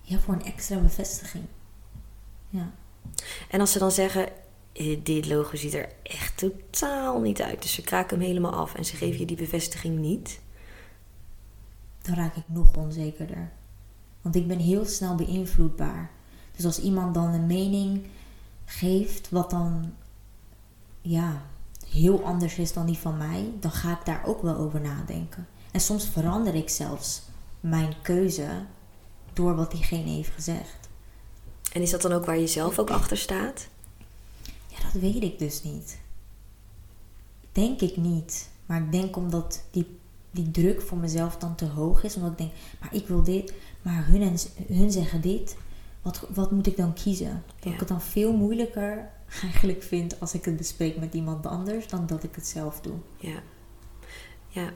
Ja, 0.00 0.18
voor 0.18 0.34
een 0.34 0.44
extra 0.44 0.78
bevestiging. 0.78 1.44
Ja. 2.48 2.70
En 3.50 3.60
als 3.60 3.72
ze 3.72 3.78
dan 3.78 3.90
zeggen, 3.90 4.28
eh, 4.72 4.98
dit 5.02 5.26
logo 5.26 5.56
ziet 5.56 5.74
er 5.74 5.88
echt 6.02 6.36
totaal 6.36 7.20
niet 7.20 7.42
uit. 7.42 7.62
Dus 7.62 7.72
ze 7.72 7.82
kraken 7.82 8.18
hem 8.18 8.26
helemaal 8.26 8.54
af 8.54 8.74
en 8.74 8.84
ze 8.84 8.96
geven 8.96 9.18
je 9.18 9.26
die 9.26 9.36
bevestiging 9.36 9.98
niet. 9.98 10.40
Dan 12.02 12.14
raak 12.14 12.36
ik 12.36 12.44
nog 12.46 12.76
onzekerder. 12.76 13.52
Want 14.24 14.36
ik 14.36 14.48
ben 14.48 14.58
heel 14.58 14.86
snel 14.86 15.14
beïnvloedbaar. 15.14 16.10
Dus 16.56 16.64
als 16.64 16.80
iemand 16.80 17.14
dan 17.14 17.32
een 17.32 17.46
mening 17.46 18.06
geeft 18.64 19.30
wat 19.30 19.50
dan 19.50 19.92
ja, 21.00 21.42
heel 21.88 22.24
anders 22.24 22.56
is 22.56 22.72
dan 22.72 22.86
die 22.86 22.98
van 22.98 23.16
mij, 23.16 23.50
dan 23.60 23.70
ga 23.70 23.92
ik 23.92 24.04
daar 24.04 24.26
ook 24.26 24.42
wel 24.42 24.56
over 24.56 24.80
nadenken. 24.80 25.46
En 25.72 25.80
soms 25.80 26.08
verander 26.08 26.54
ik 26.54 26.68
zelfs 26.68 27.22
mijn 27.60 27.94
keuze 28.02 28.48
door 29.32 29.54
wat 29.54 29.70
diegene 29.70 30.10
heeft 30.10 30.30
gezegd. 30.30 30.88
En 31.72 31.82
is 31.82 31.90
dat 31.90 32.02
dan 32.02 32.12
ook 32.12 32.24
waar 32.24 32.38
je 32.38 32.46
zelf 32.46 32.78
ook 32.78 32.90
achter 32.90 33.16
staat? 33.16 33.68
Ja, 34.68 34.76
dat 34.92 35.00
weet 35.00 35.22
ik 35.22 35.38
dus 35.38 35.62
niet. 35.62 35.98
Denk 37.52 37.80
ik 37.80 37.96
niet. 37.96 38.48
Maar 38.66 38.82
ik 38.82 38.92
denk 38.92 39.16
omdat 39.16 39.62
die, 39.70 39.98
die 40.34 40.50
druk 40.50 40.82
voor 40.82 40.98
mezelf 40.98 41.36
dan 41.36 41.54
te 41.54 41.66
hoog 41.66 42.02
is. 42.04 42.16
Omdat 42.16 42.30
ik 42.30 42.38
denk, 42.38 42.52
maar 42.80 42.94
ik 42.94 43.06
wil 43.06 43.22
dit. 43.22 43.52
Maar 43.82 44.06
hun, 44.06 44.22
en, 44.22 44.36
hun 44.74 44.90
zeggen 44.92 45.20
dit. 45.20 45.56
Wat, 46.02 46.26
wat 46.34 46.50
moet 46.50 46.66
ik 46.66 46.76
dan 46.76 46.92
kiezen? 46.94 47.42
Dat 47.54 47.64
Ja. 47.64 47.72
ik 47.72 47.78
het 47.78 47.88
dan 47.88 48.00
veel 48.02 48.32
moeilijker 48.32 49.10
eigenlijk 49.42 49.82
vind 49.82 50.20
als 50.20 50.34
ik 50.34 50.44
het 50.44 50.56
bespreek 50.56 50.96
met 50.96 51.14
iemand 51.14 51.46
anders. 51.46 51.88
Dan 51.88 52.06
dat 52.06 52.22
ik 52.22 52.34
het 52.34 52.46
zelf 52.46 52.80
doe. 52.80 52.94
Ja. 53.16 53.42
Ja. 54.48 54.70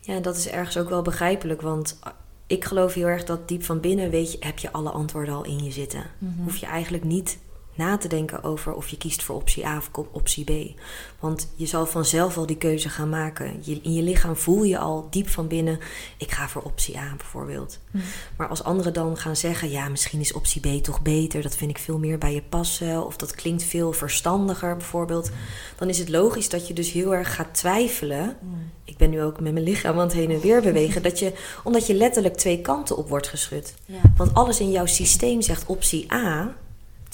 Ja, 0.00 0.20
dat 0.20 0.36
is 0.36 0.48
ergens 0.48 0.76
ook 0.76 0.88
wel 0.88 1.02
begrijpelijk. 1.02 1.60
Want 1.60 1.98
ik 2.46 2.64
geloof 2.64 2.94
heel 2.94 3.06
erg 3.06 3.24
dat 3.24 3.48
diep 3.48 3.62
van 3.62 3.80
binnen 3.80 4.10
weet 4.10 4.32
je, 4.32 4.36
heb 4.40 4.58
je 4.58 4.72
alle 4.72 4.90
antwoorden 4.90 5.34
al 5.34 5.44
in 5.44 5.64
je 5.64 5.70
zitten. 5.70 6.04
Mhm. 6.18 6.42
Hoef 6.42 6.56
je 6.56 6.66
eigenlijk 6.66 7.04
niet 7.04 7.38
na 7.74 7.96
te 7.96 8.08
denken 8.08 8.42
over 8.42 8.72
of 8.72 8.88
je 8.88 8.96
kiest 8.96 9.22
voor 9.22 9.36
optie 9.36 9.66
A 9.66 9.76
of 9.76 9.90
optie 10.10 10.44
B. 10.44 10.80
Want 11.18 11.48
je 11.54 11.66
zal 11.66 11.86
vanzelf 11.86 12.36
al 12.36 12.46
die 12.46 12.56
keuze 12.56 12.88
gaan 12.88 13.08
maken. 13.08 13.60
Je, 13.60 13.80
in 13.82 13.92
je 13.92 14.02
lichaam 14.02 14.36
voel 14.36 14.62
je 14.62 14.78
al 14.78 15.06
diep 15.10 15.28
van 15.28 15.48
binnen, 15.48 15.78
ik 16.16 16.30
ga 16.32 16.48
voor 16.48 16.62
optie 16.62 16.98
A 16.98 17.14
bijvoorbeeld. 17.16 17.78
Mhm. 17.90 18.04
Maar 18.36 18.48
als 18.48 18.62
anderen 18.62 18.92
dan 18.92 19.16
gaan 19.16 19.36
zeggen, 19.36 19.70
ja, 19.70 19.88
misschien 19.88 20.20
is 20.20 20.32
optie 20.32 20.78
B 20.78 20.82
toch 20.82 21.02
beter, 21.02 21.42
dat 21.42 21.56
vind 21.56 21.70
ik 21.70 21.78
veel 21.78 21.98
meer 21.98 22.18
bij 22.18 22.34
je 22.34 22.42
passen, 22.42 23.06
of 23.06 23.16
dat 23.16 23.34
klinkt 23.34 23.62
veel 23.62 23.92
verstandiger 23.92 24.76
bijvoorbeeld, 24.76 25.30
dan 25.76 25.88
is 25.88 25.98
het 25.98 26.08
logisch 26.08 26.48
dat 26.48 26.68
je 26.68 26.74
dus 26.74 26.92
heel 26.92 27.14
erg 27.14 27.34
gaat 27.34 27.54
twijfelen. 27.54 28.36
Mm. 28.40 28.70
Ik 28.84 28.96
ben 28.96 29.10
nu 29.10 29.22
ook 29.22 29.40
met 29.40 29.52
mijn 29.52 29.64
lichaam 29.64 29.94
aan 29.94 30.06
het 30.06 30.12
heen 30.12 30.30
en 30.30 30.40
weer 30.40 30.62
bewegen, 30.72 31.02
dat 31.02 31.18
je, 31.18 31.32
omdat 31.64 31.86
je 31.86 31.94
letterlijk 31.94 32.36
twee 32.36 32.60
kanten 32.60 32.96
op 32.96 33.08
wordt 33.08 33.28
geschud. 33.28 33.74
Ja. 33.84 34.00
Want 34.16 34.34
alles 34.34 34.60
in 34.60 34.70
jouw 34.70 34.86
systeem 34.86 35.42
zegt 35.42 35.66
optie 35.66 36.12
A, 36.12 36.54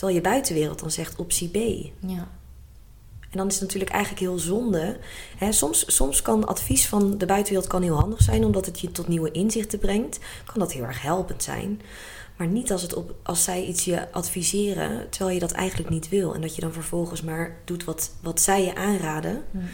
terwijl 0.00 0.20
je 0.20 0.28
buitenwereld 0.30 0.78
dan 0.78 0.90
zegt 0.90 1.16
optie 1.16 1.48
B. 1.48 1.56
Ja. 2.06 2.28
En 3.20 3.38
dan 3.38 3.46
is 3.46 3.52
het 3.52 3.62
natuurlijk 3.62 3.90
eigenlijk 3.90 4.22
heel 4.22 4.38
zonde. 4.38 4.98
Hè, 5.36 5.52
soms, 5.52 5.94
soms 5.94 6.22
kan 6.22 6.46
advies 6.46 6.86
van 6.86 7.18
de 7.18 7.26
buitenwereld 7.26 7.70
kan 7.70 7.82
heel 7.82 7.98
handig 7.98 8.22
zijn, 8.22 8.44
omdat 8.44 8.66
het 8.66 8.80
je 8.80 8.92
tot 8.92 9.08
nieuwe 9.08 9.30
inzichten 9.30 9.78
brengt. 9.78 10.18
Kan 10.44 10.60
dat 10.60 10.72
heel 10.72 10.82
erg 10.82 11.02
helpend 11.02 11.42
zijn. 11.42 11.80
Maar 12.36 12.46
niet 12.46 12.72
als, 12.72 12.82
het 12.82 12.94
op, 12.94 13.14
als 13.22 13.44
zij 13.44 13.64
iets 13.64 13.84
je 13.84 14.12
adviseren, 14.12 15.10
terwijl 15.10 15.34
je 15.34 15.40
dat 15.40 15.52
eigenlijk 15.52 15.90
niet 15.90 16.08
wil. 16.08 16.34
En 16.34 16.40
dat 16.40 16.54
je 16.54 16.60
dan 16.60 16.72
vervolgens 16.72 17.22
maar 17.22 17.56
doet 17.64 17.84
wat, 17.84 18.14
wat 18.22 18.40
zij 18.40 18.64
je 18.64 18.74
aanraden. 18.74 19.44
Mm. 19.50 19.68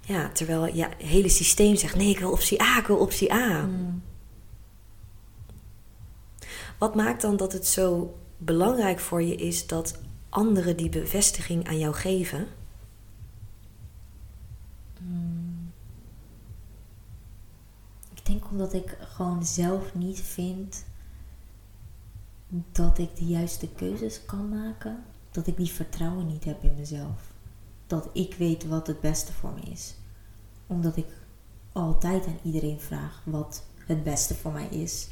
Ja, 0.00 0.30
terwijl 0.32 0.74
je 0.74 0.88
hele 0.98 1.28
systeem 1.28 1.76
zegt: 1.76 1.96
nee, 1.96 2.10
ik 2.10 2.18
wil 2.18 2.30
optie 2.30 2.62
A, 2.62 2.78
ik 2.78 2.86
wil 2.86 2.96
optie 2.96 3.32
A. 3.32 3.62
Mm. 3.62 4.02
Wat 6.78 6.94
maakt 6.94 7.22
dan 7.22 7.36
dat 7.36 7.52
het 7.52 7.66
zo 7.66 8.14
belangrijk 8.44 9.00
voor 9.00 9.22
je 9.22 9.34
is 9.34 9.66
dat 9.66 10.00
anderen 10.28 10.76
die 10.76 10.88
bevestiging 10.88 11.68
aan 11.68 11.78
jou 11.78 11.94
geven? 11.94 12.46
Mm. 15.00 15.72
Ik 18.14 18.26
denk 18.26 18.50
omdat 18.50 18.72
ik 18.72 18.96
gewoon 19.00 19.44
zelf 19.44 19.94
niet 19.94 20.20
vind 20.20 20.84
dat 22.72 22.98
ik 22.98 23.16
de 23.16 23.24
juiste 23.24 23.68
keuzes 23.68 24.24
kan 24.24 24.48
maken. 24.48 25.04
Dat 25.30 25.46
ik 25.46 25.56
die 25.56 25.70
vertrouwen 25.70 26.26
niet 26.26 26.44
heb 26.44 26.62
in 26.62 26.74
mezelf. 26.76 27.32
Dat 27.86 28.08
ik 28.12 28.34
weet 28.34 28.66
wat 28.66 28.86
het 28.86 29.00
beste 29.00 29.32
voor 29.32 29.52
me 29.52 29.60
is. 29.60 29.94
Omdat 30.66 30.96
ik 30.96 31.06
altijd 31.72 32.26
aan 32.26 32.38
iedereen 32.42 32.80
vraag 32.80 33.22
wat 33.24 33.64
het 33.86 34.04
beste 34.04 34.34
voor 34.34 34.52
mij 34.52 34.66
is. 34.66 35.08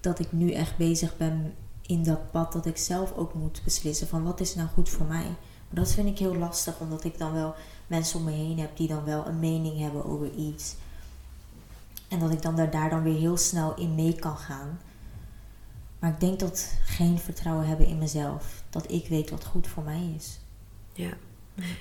Dat 0.00 0.18
ik 0.18 0.32
nu 0.32 0.52
echt 0.52 0.76
bezig 0.76 1.16
ben 1.16 1.54
dat 1.86 2.30
pad 2.30 2.52
dat 2.52 2.66
ik 2.66 2.76
zelf 2.76 3.12
ook 3.16 3.34
moet 3.34 3.60
beslissen 3.64 4.08
van 4.08 4.22
wat 4.22 4.40
is 4.40 4.54
nou 4.54 4.68
goed 4.68 4.88
voor 4.88 5.06
mij. 5.06 5.26
Maar 5.68 5.84
dat 5.84 5.92
vind 5.92 6.08
ik 6.08 6.18
heel 6.18 6.36
lastig 6.36 6.80
omdat 6.80 7.04
ik 7.04 7.18
dan 7.18 7.32
wel 7.32 7.54
mensen 7.86 8.18
om 8.18 8.24
me 8.24 8.30
heen 8.30 8.58
heb 8.58 8.76
die 8.76 8.88
dan 8.88 9.04
wel 9.04 9.26
een 9.26 9.38
mening 9.38 9.78
hebben 9.78 10.04
over 10.04 10.30
iets. 10.30 10.74
En 12.08 12.18
dat 12.18 12.30
ik 12.30 12.42
dan 12.42 12.56
daar, 12.56 12.70
daar 12.70 12.90
dan 12.90 13.02
weer 13.02 13.18
heel 13.18 13.36
snel 13.36 13.74
in 13.74 13.94
mee 13.94 14.14
kan 14.14 14.36
gaan. 14.36 14.80
Maar 15.98 16.10
ik 16.10 16.20
denk 16.20 16.40
dat 16.40 16.72
geen 16.84 17.18
vertrouwen 17.18 17.66
hebben 17.66 17.86
in 17.86 17.98
mezelf. 17.98 18.62
Dat 18.70 18.92
ik 18.92 19.08
weet 19.08 19.30
wat 19.30 19.44
goed 19.44 19.66
voor 19.66 19.82
mij 19.82 20.12
is. 20.16 20.38
Ja. 20.92 21.12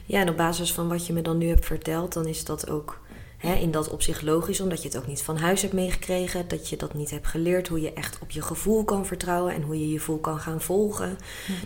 ja, 0.06 0.22
en 0.22 0.30
op 0.30 0.38
basis 0.38 0.74
van 0.74 0.88
wat 0.88 1.08
je 1.08 1.14
me 1.14 1.22
dan 1.22 1.38
nu 1.38 1.48
hebt 1.48 1.66
verteld, 1.66 2.14
dan 2.14 2.26
is 2.26 2.46
dat 2.46 2.70
ook 2.70 3.02
hè, 3.46 3.56
in 3.56 3.72
dat 3.72 3.90
opzicht 3.90 4.22
logisch, 4.22 4.62
omdat 4.62 4.82
je 4.82 4.88
het 4.88 4.98
ook 4.98 5.08
niet 5.08 5.22
van 5.22 5.38
huis 5.38 5.62
hebt 5.62 5.74
meegekregen, 5.74 6.48
dat 6.48 6.70
je 6.70 6.78
dat 6.78 6.94
niet 6.94 7.10
hebt 7.10 7.28
geleerd, 7.28 7.68
hoe 7.68 7.82
je 7.82 7.94
echt 7.94 8.20
op 8.20 8.32
je 8.32 8.42
gevoel 8.42 8.84
kan 8.84 9.06
vertrouwen 9.06 9.54
en 9.54 9.62
hoe 9.62 9.80
je 9.80 9.92
je 9.92 9.98
gevoel 9.98 10.20
kan 10.20 10.40
gaan 10.40 10.62
volgen. 10.62 11.18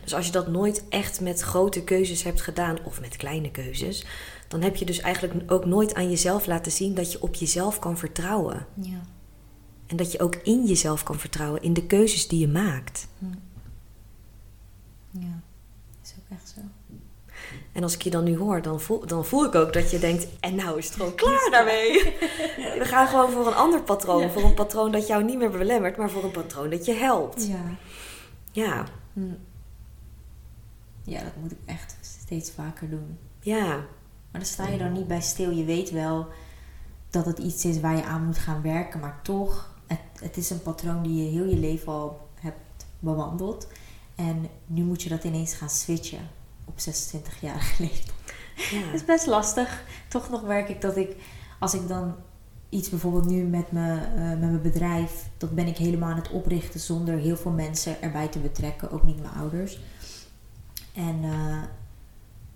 Dus 0.03 0.13
als 0.13 0.25
je 0.25 0.31
dat 0.31 0.47
nooit 0.47 0.83
echt 0.89 1.21
met 1.21 1.41
grote 1.41 1.83
keuzes 1.83 2.23
hebt 2.23 2.41
gedaan, 2.41 2.77
of 2.83 3.01
met 3.01 3.17
kleine 3.17 3.51
keuzes, 3.51 4.05
dan 4.47 4.61
heb 4.61 4.75
je 4.75 4.85
dus 4.85 4.99
eigenlijk 4.99 5.51
ook 5.51 5.65
nooit 5.65 5.93
aan 5.93 6.09
jezelf 6.09 6.45
laten 6.45 6.71
zien 6.71 6.95
dat 6.95 7.11
je 7.11 7.21
op 7.21 7.35
jezelf 7.35 7.79
kan 7.79 7.97
vertrouwen. 7.97 8.65
Ja. 8.81 9.01
En 9.87 9.95
dat 9.97 10.11
je 10.11 10.19
ook 10.19 10.35
in 10.35 10.65
jezelf 10.65 11.03
kan 11.03 11.19
vertrouwen, 11.19 11.61
in 11.61 11.73
de 11.73 11.85
keuzes 11.85 12.27
die 12.27 12.39
je 12.39 12.47
maakt. 12.47 13.07
Ja, 15.11 15.41
is 16.03 16.13
ook 16.17 16.37
echt 16.37 16.53
zo. 16.55 16.61
En 17.71 17.83
als 17.83 17.93
ik 17.93 18.01
je 18.01 18.09
dan 18.09 18.23
nu 18.23 18.37
hoor, 18.37 18.61
dan 18.61 18.81
voel, 18.81 19.05
dan 19.05 19.25
voel 19.25 19.45
ik 19.45 19.55
ook 19.55 19.73
dat 19.73 19.91
je 19.91 19.99
denkt: 19.99 20.27
en 20.39 20.55
nou 20.55 20.77
is 20.77 20.85
het 20.85 20.95
gewoon 20.95 21.15
klaar 21.15 21.47
daarmee. 21.51 22.03
We 22.79 22.85
gaan 22.85 23.07
gewoon 23.07 23.31
voor 23.31 23.47
een 23.47 23.53
ander 23.53 23.81
patroon. 23.81 24.31
Voor 24.31 24.43
een 24.43 24.53
patroon 24.53 24.91
dat 24.91 25.07
jou 25.07 25.23
niet 25.23 25.37
meer 25.37 25.51
belemmert, 25.51 25.97
maar 25.97 26.09
voor 26.09 26.23
een 26.23 26.31
patroon 26.31 26.69
dat 26.69 26.85
je 26.85 26.93
helpt. 26.93 27.47
Ja. 27.47 27.61
Ja, 28.51 28.85
Hm. 29.13 29.33
Ja, 31.03 31.23
dat 31.23 31.35
moet 31.41 31.51
ik 31.51 31.57
echt 31.65 31.95
steeds 32.01 32.51
vaker 32.51 32.89
doen. 32.89 33.17
ja, 33.39 33.65
Maar 34.31 34.41
dan 34.41 34.45
sta 34.45 34.67
je 34.67 34.77
dan 34.77 34.91
niet 34.91 35.07
bij 35.07 35.21
stil. 35.21 35.51
Je 35.51 35.65
weet 35.65 35.91
wel 35.91 36.27
dat 37.09 37.25
het 37.25 37.39
iets 37.39 37.65
is 37.65 37.79
waar 37.79 37.95
je 37.95 38.03
aan 38.03 38.25
moet 38.25 38.37
gaan 38.37 38.61
werken, 38.61 38.99
maar 38.99 39.19
toch, 39.23 39.75
het, 39.87 39.99
het 40.19 40.37
is 40.37 40.49
een 40.49 40.61
patroon 40.61 41.03
die 41.03 41.23
je 41.23 41.29
heel 41.29 41.45
je 41.45 41.57
leven 41.57 41.93
al 41.93 42.29
hebt 42.35 42.85
bewandeld. 42.99 43.67
En 44.15 44.49
nu 44.65 44.83
moet 44.83 45.01
je 45.01 45.09
dat 45.09 45.23
ineens 45.23 45.53
gaan 45.53 45.69
switchen 45.69 46.29
op 46.69 46.79
26-jarige 46.79 47.83
leeftijd. 47.83 48.33
ja. 48.71 48.77
Het 48.77 48.93
is 49.01 49.05
best 49.05 49.25
lastig. 49.25 49.83
Toch 50.07 50.29
nog 50.29 50.41
werk 50.41 50.69
ik 50.69 50.81
dat 50.81 50.97
ik, 50.97 51.15
als 51.59 51.73
ik 51.73 51.87
dan 51.87 52.15
iets 52.69 52.89
bijvoorbeeld 52.89 53.25
nu 53.25 53.43
met, 53.43 53.71
me, 53.71 53.99
eh, 54.15 54.29
met 54.29 54.39
mijn 54.39 54.61
bedrijf, 54.61 55.29
dat 55.37 55.51
ben 55.51 55.67
ik 55.67 55.77
helemaal 55.77 56.09
aan 56.09 56.15
het 56.15 56.31
oprichten 56.31 56.79
zonder 56.79 57.17
heel 57.17 57.37
veel 57.37 57.51
mensen 57.51 58.01
erbij 58.01 58.27
te 58.27 58.39
betrekken, 58.39 58.91
ook 58.91 59.03
niet 59.03 59.21
mijn 59.21 59.33
ouders. 59.33 59.79
En 60.93 61.19
eh, 61.23 61.63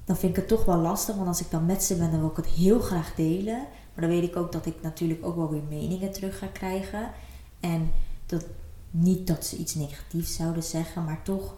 dan 0.06 0.18
vind 0.18 0.32
ik 0.32 0.36
het 0.36 0.48
toch 0.48 0.66
wel 0.66 0.78
lastig, 0.78 1.16
want 1.16 1.28
als 1.28 1.42
ik 1.42 1.52
dan 1.52 1.66
met 1.66 1.84
ze 1.84 1.96
ben, 1.96 2.12
dan 2.12 2.20
wil 2.20 2.30
ik 2.30 2.36
het 2.36 2.46
heel 2.46 2.80
graag 2.80 3.16
delen. 3.16 3.66
Maar 3.94 4.08
dan 4.08 4.10
weet 4.20 4.30
ik 4.30 4.36
ook 4.36 4.52
dat 4.52 4.66
ik 4.66 4.76
natuurlijk 4.82 5.26
ook 5.26 5.36
wel 5.36 5.50
weer 5.50 5.64
meningen 5.70 6.12
terug 6.12 6.38
ga 6.38 6.48
krijgen. 6.48 7.12
En 7.60 7.92
dat, 8.26 8.46
niet 8.92 9.28
dat 9.28 9.46
ze 9.46 9.58
iets 9.58 9.76
negatiefs 9.76 10.36
zouden 10.36 10.64
zeggen, 10.64 11.04
maar 11.04 11.24
toch 11.24 11.56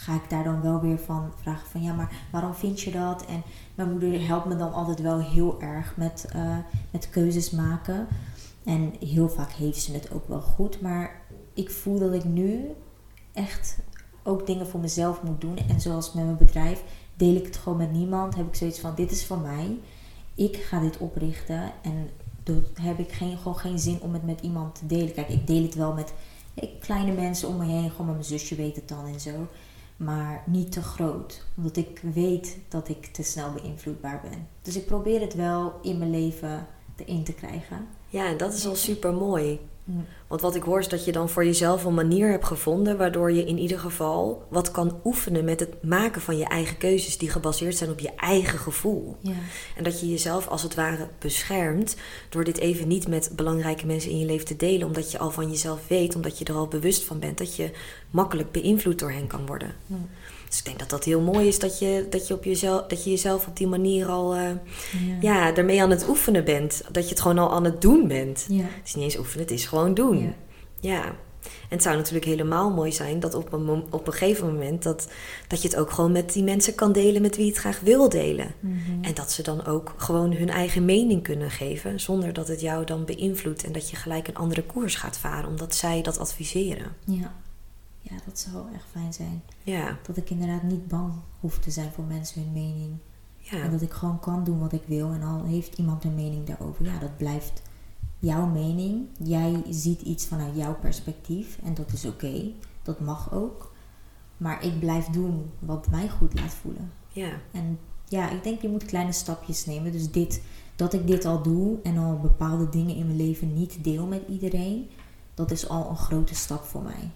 ga 0.00 0.14
ik 0.14 0.30
daar 0.30 0.44
dan 0.44 0.60
wel 0.60 0.80
weer 0.80 0.98
van 0.98 1.32
vragen 1.40 1.68
van 1.68 1.82
ja, 1.82 1.92
maar 1.92 2.12
waarom 2.32 2.54
vind 2.54 2.80
je 2.80 2.90
dat? 2.90 3.24
En 3.24 3.42
mijn 3.74 3.90
moeder 3.90 4.26
helpt 4.26 4.46
me 4.46 4.56
dan 4.56 4.72
altijd 4.72 5.00
wel 5.00 5.20
heel 5.20 5.60
erg 5.60 5.96
met, 5.96 6.26
eh, 6.32 6.56
met 6.90 7.10
keuzes 7.10 7.50
maken. 7.50 8.06
En 8.64 8.94
heel 9.00 9.28
vaak 9.28 9.50
heeft 9.50 9.82
ze 9.82 9.92
het 9.92 10.10
ook 10.12 10.28
wel 10.28 10.40
goed. 10.40 10.80
Maar 10.80 11.20
ik 11.54 11.70
voel 11.70 11.98
dat 11.98 12.12
ik 12.12 12.24
nu 12.24 12.70
echt 13.32 13.78
ook 14.22 14.46
dingen 14.46 14.66
voor 14.66 14.80
mezelf 14.80 15.22
moet 15.22 15.40
doen. 15.40 15.56
En 15.68 15.80
zoals 15.80 16.12
met 16.12 16.24
mijn 16.24 16.36
bedrijf 16.36 16.82
deel 17.14 17.34
ik 17.34 17.46
het 17.46 17.56
gewoon 17.56 17.78
met 17.78 17.92
niemand. 17.92 18.34
Heb 18.34 18.46
ik 18.46 18.54
zoiets 18.54 18.80
van 18.80 18.94
dit 18.94 19.10
is 19.10 19.24
van 19.24 19.42
mij. 19.42 19.78
Ik 20.34 20.56
ga 20.56 20.80
dit 20.80 20.98
oprichten. 20.98 21.72
En 21.82 22.10
dat 22.42 22.64
heb 22.80 22.98
ik 22.98 23.12
geen, 23.12 23.36
gewoon 23.36 23.58
geen 23.58 23.78
zin 23.78 24.00
om 24.00 24.12
het 24.12 24.24
met 24.24 24.40
iemand 24.40 24.74
te 24.74 24.86
delen. 24.86 25.12
Kijk, 25.12 25.28
ik 25.28 25.46
deel 25.46 25.62
het 25.62 25.74
wel 25.74 25.92
met 25.92 26.12
eh, 26.54 26.68
kleine 26.80 27.12
mensen 27.12 27.48
om 27.48 27.56
me 27.56 27.64
heen. 27.64 27.90
Gewoon 27.90 28.06
met 28.06 28.14
mijn 28.14 28.38
zusje 28.38 28.54
weet 28.54 28.76
het 28.76 28.88
dan 28.88 29.06
en 29.06 29.20
zo. 29.20 29.48
Maar 30.04 30.42
niet 30.46 30.72
te 30.72 30.82
groot. 30.82 31.44
Omdat 31.56 31.76
ik 31.76 32.00
weet 32.14 32.58
dat 32.68 32.88
ik 32.88 33.06
te 33.06 33.22
snel 33.22 33.52
beïnvloedbaar 33.52 34.20
ben. 34.30 34.48
Dus 34.62 34.76
ik 34.76 34.86
probeer 34.86 35.20
het 35.20 35.34
wel 35.34 35.78
in 35.82 35.98
mijn 35.98 36.10
leven 36.10 36.66
erin 36.96 37.24
te 37.24 37.32
krijgen. 37.32 37.86
ja, 38.08 38.26
en 38.26 38.36
dat 38.36 38.52
is 38.52 38.66
al 38.66 38.74
super 38.74 39.14
mooi. 39.14 39.60
Want 40.26 40.40
wat 40.40 40.54
ik 40.54 40.62
hoor 40.62 40.78
is 40.78 40.88
dat 40.88 41.04
je 41.04 41.12
dan 41.12 41.28
voor 41.28 41.44
jezelf 41.44 41.84
een 41.84 41.94
manier 41.94 42.30
hebt 42.30 42.44
gevonden 42.44 42.96
waardoor 42.96 43.32
je 43.32 43.44
in 43.44 43.58
ieder 43.58 43.78
geval 43.78 44.46
wat 44.48 44.70
kan 44.70 45.00
oefenen 45.04 45.44
met 45.44 45.60
het 45.60 45.82
maken 45.82 46.20
van 46.20 46.38
je 46.38 46.44
eigen 46.44 46.76
keuzes 46.76 47.18
die 47.18 47.30
gebaseerd 47.30 47.76
zijn 47.76 47.90
op 47.90 47.98
je 47.98 48.14
eigen 48.16 48.58
gevoel. 48.58 49.16
Ja. 49.20 49.32
En 49.76 49.84
dat 49.84 50.00
je 50.00 50.10
jezelf 50.10 50.48
als 50.48 50.62
het 50.62 50.74
ware 50.74 51.08
beschermt 51.18 51.96
door 52.28 52.44
dit 52.44 52.58
even 52.58 52.88
niet 52.88 53.08
met 53.08 53.32
belangrijke 53.36 53.86
mensen 53.86 54.10
in 54.10 54.18
je 54.18 54.26
leven 54.26 54.46
te 54.46 54.56
delen, 54.56 54.86
omdat 54.86 55.10
je 55.10 55.18
al 55.18 55.30
van 55.30 55.50
jezelf 55.50 55.88
weet, 55.88 56.14
omdat 56.14 56.38
je 56.38 56.44
er 56.44 56.54
al 56.54 56.68
bewust 56.68 57.04
van 57.04 57.18
bent 57.18 57.38
dat 57.38 57.56
je 57.56 57.70
makkelijk 58.10 58.52
beïnvloed 58.52 58.98
door 58.98 59.12
hen 59.12 59.26
kan 59.26 59.46
worden. 59.46 59.74
Dus 60.50 60.58
ik 60.58 60.64
denk 60.64 60.78
dat 60.78 60.90
dat 60.90 61.04
heel 61.04 61.20
mooi 61.20 61.46
is 61.46 61.58
dat 61.58 61.78
je, 61.78 62.06
dat 62.10 62.28
je, 62.28 62.34
op 62.34 62.44
jezelf, 62.44 62.86
dat 62.86 63.04
je 63.04 63.10
jezelf 63.10 63.46
op 63.46 63.56
die 63.56 63.66
manier 63.66 64.06
al 64.06 64.34
eh, 64.34 64.40
Ja. 64.40 65.16
ja, 65.20 65.56
ermee 65.56 65.82
aan 65.82 65.90
het 65.90 66.08
oefenen 66.08 66.44
bent. 66.44 66.82
Dat 66.90 67.04
je 67.04 67.10
het 67.10 67.20
gewoon 67.20 67.38
al 67.38 67.52
aan 67.52 67.64
het 67.64 67.80
doen 67.80 68.08
bent. 68.08 68.46
Ja. 68.48 68.62
Het 68.62 68.86
is 68.86 68.94
niet 68.94 69.04
eens 69.04 69.18
oefenen, 69.18 69.46
het 69.46 69.54
is 69.54 69.64
gewoon 69.64 69.94
doen. 69.94 70.34
Ja. 70.80 71.04
En 71.42 71.76
het 71.76 71.82
zou 71.82 71.96
natuurlijk 71.96 72.24
helemaal 72.24 72.70
mooi 72.70 72.92
zijn 72.92 73.20
dat 73.20 73.34
op 73.34 73.52
een, 73.52 73.84
op 73.90 74.06
een 74.06 74.12
gegeven 74.12 74.46
moment 74.46 74.82
dat, 74.82 75.08
dat 75.48 75.62
je 75.62 75.68
het 75.68 75.76
ook 75.76 75.90
gewoon 75.90 76.12
met 76.12 76.32
die 76.32 76.42
mensen 76.42 76.74
kan 76.74 76.92
delen 76.92 77.22
met 77.22 77.36
wie 77.36 77.44
je 77.44 77.50
het 77.50 77.60
graag 77.60 77.80
wil 77.80 78.08
delen. 78.08 78.54
Mhm. 78.60 79.04
En 79.04 79.14
dat 79.14 79.32
ze 79.32 79.42
dan 79.42 79.66
ook 79.66 79.94
gewoon 79.96 80.32
hun 80.32 80.50
eigen 80.50 80.84
mening 80.84 81.22
kunnen 81.22 81.50
geven, 81.50 82.00
zonder 82.00 82.32
dat 82.32 82.48
het 82.48 82.60
jou 82.60 82.84
dan 82.84 83.04
beïnvloedt 83.04 83.64
en 83.64 83.72
dat 83.72 83.90
je 83.90 83.96
gelijk 83.96 84.28
een 84.28 84.34
andere 84.36 84.62
koers 84.62 84.94
gaat 84.94 85.18
varen, 85.18 85.48
omdat 85.48 85.74
zij 85.74 86.02
dat 86.02 86.18
adviseren. 86.18 86.96
Ja. 87.04 87.34
Ja, 88.00 88.14
dat 88.24 88.38
zou 88.38 88.72
echt 88.74 88.86
fijn 88.90 89.12
zijn. 89.12 89.42
Ja, 89.62 89.98
Dat 90.06 90.16
ik 90.16 90.30
inderdaad 90.30 90.62
niet 90.62 90.88
bang 90.88 91.12
hoef 91.40 91.58
te 91.58 91.70
zijn 91.70 91.90
voor 91.92 92.04
mensen 92.04 92.42
hun 92.42 92.52
mening. 92.52 92.96
ja, 93.38 93.62
En 93.62 93.70
dat 93.70 93.82
ik 93.82 93.92
gewoon 93.92 94.20
kan 94.20 94.44
doen 94.44 94.58
wat 94.58 94.72
ik 94.72 94.82
wil. 94.86 95.12
En 95.12 95.22
al 95.22 95.44
heeft 95.44 95.78
iemand 95.78 96.04
een 96.04 96.14
mening 96.14 96.46
daarover, 96.46 96.84
ja, 96.84 96.98
dat 96.98 97.16
blijft 97.16 97.62
jouw 98.18 98.46
mening. 98.46 99.06
Jij 99.22 99.62
ziet 99.70 100.00
iets 100.00 100.26
vanuit 100.26 100.56
jouw 100.56 100.74
perspectief. 100.74 101.58
En 101.64 101.74
dat 101.74 101.92
is 101.92 102.04
oké. 102.04 102.42
Dat 102.82 103.00
mag 103.00 103.32
ook. 103.32 103.72
Maar 104.36 104.64
ik 104.64 104.78
blijf 104.80 105.06
doen 105.06 105.50
wat 105.58 105.90
mij 105.90 106.08
goed 106.08 106.34
laat 106.40 106.54
voelen. 106.54 106.92
ja, 107.08 107.30
En 107.52 107.78
ja, 108.08 108.30
ik 108.30 108.42
denk 108.42 108.60
je 108.62 108.68
moet 108.68 108.84
kleine 108.84 109.12
stapjes 109.12 109.66
nemen. 109.66 109.92
Dus 109.92 110.10
dit, 110.10 110.42
dat 110.76 110.92
ik 110.92 111.06
dit 111.06 111.24
al 111.24 111.42
doe 111.42 111.78
en 111.82 111.98
al 111.98 112.18
bepaalde 112.18 112.68
dingen 112.68 112.96
in 112.96 113.06
mijn 113.06 113.16
leven 113.18 113.54
niet 113.54 113.84
deel 113.84 114.06
met 114.06 114.22
iedereen, 114.28 114.90
dat 115.34 115.50
is 115.50 115.68
al 115.68 115.90
een 115.90 115.96
grote 115.96 116.34
stap 116.34 116.62
voor 116.64 116.82
mij. 116.82 117.10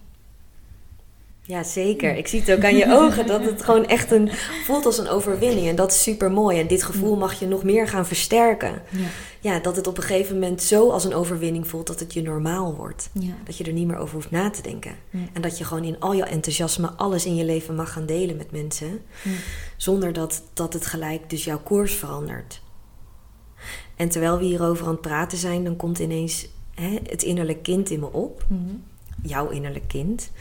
Ja, 1.47 1.63
zeker. 1.63 2.15
Ik 2.15 2.27
zie 2.27 2.39
het 2.39 2.51
ook 2.51 2.63
aan 2.63 2.75
je 2.77 2.93
ogen 3.01 3.27
dat 3.27 3.45
het 3.45 3.63
gewoon 3.63 3.85
echt 3.85 4.11
een, 4.11 4.29
voelt 4.65 4.85
als 4.85 4.97
een 4.97 5.07
overwinning. 5.07 5.67
En 5.67 5.75
dat 5.75 5.91
is 5.91 6.03
super 6.03 6.31
mooi. 6.31 6.59
En 6.59 6.67
dit 6.67 6.83
gevoel 6.83 7.15
mag 7.15 7.39
je 7.39 7.47
nog 7.47 7.63
meer 7.63 7.87
gaan 7.87 8.05
versterken. 8.05 8.81
Ja, 8.89 9.07
Ja, 9.39 9.59
dat 9.59 9.75
het 9.75 9.87
op 9.87 9.97
een 9.97 10.03
gegeven 10.03 10.33
moment 10.39 10.61
zo 10.61 10.89
als 10.89 11.03
een 11.03 11.13
overwinning 11.13 11.67
voelt 11.67 11.87
dat 11.87 11.99
het 11.99 12.13
je 12.13 12.21
normaal 12.21 12.75
wordt. 12.75 13.09
ja, 13.13 13.33
Dat 13.43 13.57
je 13.57 13.63
er 13.63 13.73
niet 13.73 13.87
meer 13.87 13.97
over 13.97 14.15
hoeft 14.15 14.31
na 14.31 14.49
te 14.49 14.61
denken. 14.61 14.95
ja. 15.09 15.19
En 15.33 15.41
dat 15.41 15.57
je 15.57 15.63
gewoon 15.63 15.83
in 15.83 15.99
al 15.99 16.13
je 16.13 16.23
enthousiasme 16.23 16.89
alles 16.89 17.25
in 17.25 17.35
je 17.35 17.45
leven 17.45 17.75
mag 17.75 17.91
gaan 17.93 18.05
delen 18.05 18.37
met 18.37 18.51
mensen. 18.51 19.01
Zonder 19.77 20.13
dat, 20.13 20.43
dat 20.53 20.73
het 20.73 20.85
gelijk 20.85 21.29
dus 21.29 21.43
jouw 21.43 21.59
koers 21.63 21.93
verandert. 21.93 22.61
En 23.95 24.09
terwijl 24.09 24.37
we 24.37 24.43
hierover 24.45 24.85
aan 24.85 24.91
het 24.91 25.01
praten 25.01 25.37
zijn, 25.37 25.63
dan 25.63 25.75
komt 25.75 25.99
ineens 25.99 26.47
hè, 26.75 26.99
het 27.09 27.23
innerlijk 27.23 27.63
kind 27.63 27.89
in 27.89 27.99
me 27.99 28.11
op. 28.11 28.45
Mhm. 28.47 28.75
Jouw 29.21 29.49
innerlijk 29.49 29.87
kind. 29.87 30.31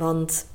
Want 0.00 0.46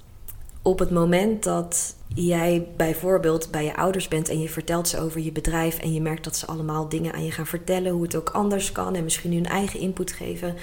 op 0.61 0.79
het 0.79 0.91
moment 0.91 1.43
dat 1.43 1.95
jij 2.07 2.67
bijvoorbeeld 2.77 3.51
bij 3.51 3.63
je 3.63 3.75
ouders 3.75 4.07
bent 4.07 4.29
en 4.29 4.39
je 4.39 4.49
vertelt 4.49 4.87
ze 4.87 4.99
over 4.99 5.19
je 5.19 5.31
bedrijf 5.31 5.79
en 5.79 5.93
je 5.93 6.01
merkt 6.01 6.23
dat 6.23 6.35
ze 6.35 6.45
allemaal 6.45 6.89
dingen 6.89 7.13
aan 7.13 7.23
je 7.23 7.31
gaan 7.31 7.45
vertellen, 7.45 7.91
hoe 7.91 8.03
het 8.03 8.15
ook 8.15 8.29
anders 8.29 8.71
kan 8.71 8.95
en 8.95 9.03
misschien 9.03 9.33
hun 9.33 9.45
eigen 9.45 9.79
input 9.79 10.11
geven. 10.11 10.55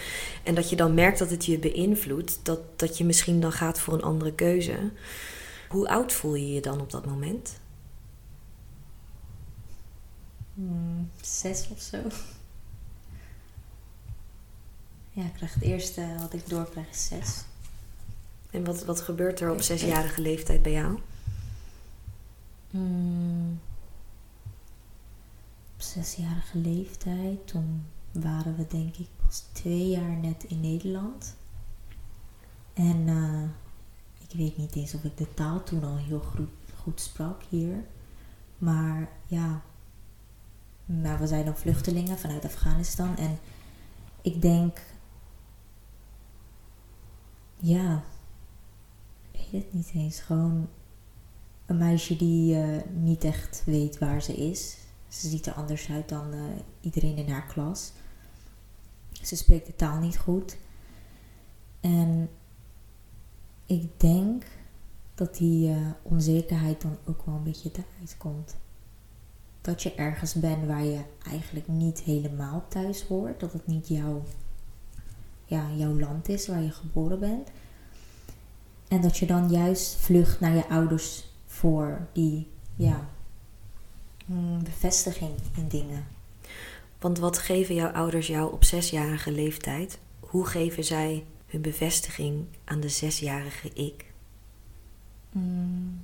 En 0.42 0.54
dat 0.54 0.70
je 0.70 0.76
dan 0.76 0.94
merkt 0.94 1.18
dat 1.18 1.30
het 1.30 1.44
je 1.44 1.58
beïnvloedt, 1.58 2.40
dat, 2.42 2.60
dat 2.76 2.98
je 2.98 3.04
misschien 3.04 3.40
dan 3.40 3.52
gaat 3.52 3.80
voor 3.80 3.94
een 3.94 4.02
andere 4.02 4.32
keuze. 4.32 4.90
Hoe 5.68 5.88
oud 5.88 6.12
voel 6.12 6.34
je 6.34 6.52
je 6.52 6.60
dan 6.60 6.80
op 6.80 6.90
dat 6.90 7.06
moment? 7.06 7.60
Hmm, 10.54 11.10
zes 11.20 11.68
of 11.72 11.80
zo. 11.80 11.98
Ja, 15.10 15.22
ik 15.22 15.32
krijg 15.32 15.54
het 15.54 15.62
eerste 15.62 16.06
wat 16.18 16.32
ik 16.32 16.48
doorkrijg 16.48 16.90
is 16.90 17.06
zes. 17.06 17.44
En 18.52 18.64
wat, 18.64 18.84
wat 18.84 19.00
gebeurt 19.00 19.40
er 19.40 19.50
op 19.50 19.60
zesjarige 19.60 20.20
leeftijd 20.20 20.62
bij 20.62 20.72
jou? 20.72 20.98
Hmm. 22.70 23.60
Op 25.74 25.82
zesjarige 25.82 26.58
leeftijd, 26.58 27.46
toen 27.46 27.84
waren 28.12 28.56
we 28.56 28.66
denk 28.66 28.96
ik 28.96 29.08
pas 29.26 29.44
twee 29.52 29.88
jaar 29.88 30.16
net 30.16 30.44
in 30.44 30.60
Nederland. 30.60 31.36
En 32.72 33.08
eh, 33.08 33.42
ik 34.28 34.36
weet 34.36 34.56
niet 34.56 34.74
eens 34.74 34.94
of 34.94 35.04
ik 35.04 35.16
de 35.16 35.34
taal 35.34 35.62
toen 35.62 35.84
al 35.84 35.96
heel 35.96 36.20
goed, 36.20 36.48
goed 36.76 37.00
sprak 37.00 37.42
hier. 37.48 37.84
Maar 38.58 39.08
ja, 39.26 39.62
maar 40.84 41.18
we 41.18 41.26
zijn 41.26 41.44
dan 41.44 41.56
vluchtelingen 41.56 42.18
vanuit 42.18 42.44
Afghanistan. 42.44 43.16
En 43.16 43.38
ik 44.22 44.42
denk, 44.42 44.80
ja, 47.56 48.02
niet 49.52 49.90
eens. 49.94 50.20
Gewoon 50.20 50.68
een 51.66 51.76
meisje 51.76 52.16
die 52.16 52.56
eh, 52.56 52.82
niet 52.92 53.24
echt 53.24 53.62
weet 53.66 53.98
waar 53.98 54.22
ze 54.22 54.34
is. 54.34 54.76
Ze 55.08 55.28
ziet 55.28 55.46
er 55.46 55.52
anders 55.52 55.90
uit 55.90 56.08
dan 56.08 56.32
eh, 56.32 56.40
iedereen 56.80 57.16
in 57.16 57.28
haar 57.28 57.46
klas. 57.46 57.92
Ze 59.22 59.36
spreekt 59.36 59.66
de 59.66 59.76
taal 59.76 60.00
niet 60.00 60.18
goed. 60.18 60.56
En 61.80 62.30
ik 63.66 64.00
denk 64.00 64.44
dat 65.14 65.36
die 65.36 65.70
eh, 65.70 65.76
onzekerheid 66.02 66.82
dan 66.82 66.96
ook 67.04 67.26
wel 67.26 67.34
een 67.34 67.42
beetje 67.42 67.70
eruit 67.70 68.16
komt. 68.18 68.56
Dat 69.60 69.82
je 69.82 69.94
ergens 69.94 70.34
bent 70.34 70.66
waar 70.66 70.84
je 70.84 71.00
eigenlijk 71.28 71.68
niet 71.68 72.00
helemaal 72.00 72.64
thuis 72.68 73.02
hoort. 73.02 73.40
Dat 73.40 73.52
het 73.52 73.66
niet 73.66 73.88
jouw 73.88 74.22
ja, 75.44 75.70
jouw 75.76 75.98
land 75.98 76.28
is, 76.28 76.46
waar 76.46 76.62
je 76.62 76.70
geboren 76.70 77.20
bent. 77.20 77.48
En 78.92 79.00
dat 79.00 79.16
je 79.16 79.26
dan 79.26 79.50
juist 79.50 79.94
vlucht 79.94 80.40
naar 80.40 80.54
je 80.54 80.68
ouders 80.68 81.24
voor 81.46 82.06
die 82.12 82.50
ja, 82.76 83.08
mm, 84.26 84.64
bevestiging 84.64 85.30
in 85.56 85.68
dingen. 85.68 86.06
Want 86.98 87.18
wat 87.18 87.38
geven 87.38 87.74
jouw 87.74 87.92
ouders 87.92 88.26
jou 88.26 88.52
op 88.52 88.64
zesjarige 88.64 89.30
leeftijd? 89.30 89.98
Hoe 90.20 90.46
geven 90.46 90.84
zij 90.84 91.24
hun 91.46 91.60
bevestiging 91.60 92.44
aan 92.64 92.80
de 92.80 92.88
zesjarige 92.88 93.68
ik? 93.68 94.12
Mm. 95.30 96.00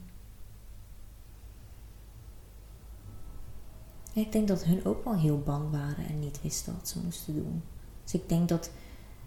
Ik 4.13 4.33
denk 4.33 4.49
dat 4.49 4.65
hun 4.65 4.85
ook 4.85 5.05
wel 5.05 5.19
heel 5.19 5.39
bang 5.39 5.71
waren 5.71 6.07
en 6.07 6.19
niet 6.19 6.41
wisten 6.43 6.75
wat 6.75 6.89
ze 6.89 6.99
moesten 6.99 7.35
doen. 7.35 7.63
Dus 8.05 8.15
ik 8.15 8.29
denk 8.29 8.49
dat 8.49 8.71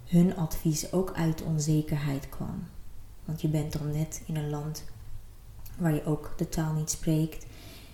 hun 0.06 0.36
advies 0.36 0.92
ook 0.92 1.12
uit 1.14 1.42
onzekerheid 1.42 2.30
kwam. 2.30 2.64
Want 3.32 3.44
je 3.44 3.50
bent 3.50 3.74
dan 3.74 3.92
net 3.92 4.22
in 4.26 4.36
een 4.36 4.50
land 4.50 4.84
waar 5.78 5.94
je 5.94 6.06
ook 6.06 6.34
de 6.38 6.50
taal 6.50 6.74
niet 6.74 6.90
spreekt. 6.90 7.46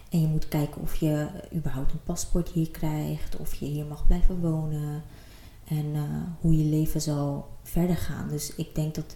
En 0.10 0.22
je 0.22 0.28
moet 0.28 0.48
kijken 0.48 0.82
of 0.82 0.96
je 0.96 1.28
überhaupt 1.54 1.92
een 1.92 2.04
paspoort 2.04 2.50
hier 2.50 2.72
krijgt, 2.72 3.36
of 3.36 3.54
je 3.54 3.66
hier 3.66 3.86
mag 3.86 4.06
blijven 4.06 4.40
wonen 4.40 5.04
en 5.68 5.86
uh, 5.86 6.04
hoe 6.40 6.58
je 6.58 6.64
leven 6.64 7.02
zal 7.02 7.58
verder 7.64 7.98
gaan. 7.98 8.30
Dus 8.30 8.56
ik 8.56 8.76
denk 8.76 8.96
dat 8.96 9.16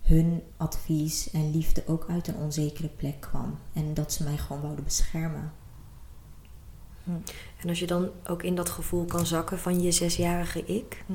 hun 0.00 0.42
advies 0.56 1.30
en 1.30 1.50
liefde 1.50 1.82
ook 1.86 2.06
uit 2.08 2.28
een 2.28 2.36
onzekere 2.36 2.88
plek 2.88 3.20
kwam 3.20 3.58
en 3.72 3.94
dat 3.94 4.12
ze 4.12 4.22
mij 4.22 4.36
gewoon 4.36 4.62
wouden 4.62 4.84
beschermen. 4.84 5.52
Hm. 7.04 7.10
En 7.56 7.68
als 7.68 7.78
je 7.78 7.86
dan 7.86 8.10
ook 8.26 8.42
in 8.42 8.54
dat 8.54 8.68
gevoel 8.68 9.04
kan 9.04 9.26
zakken 9.26 9.58
van 9.58 9.82
je 9.82 9.90
zesjarige 9.90 10.64
ik, 10.64 11.04
hm. 11.06 11.14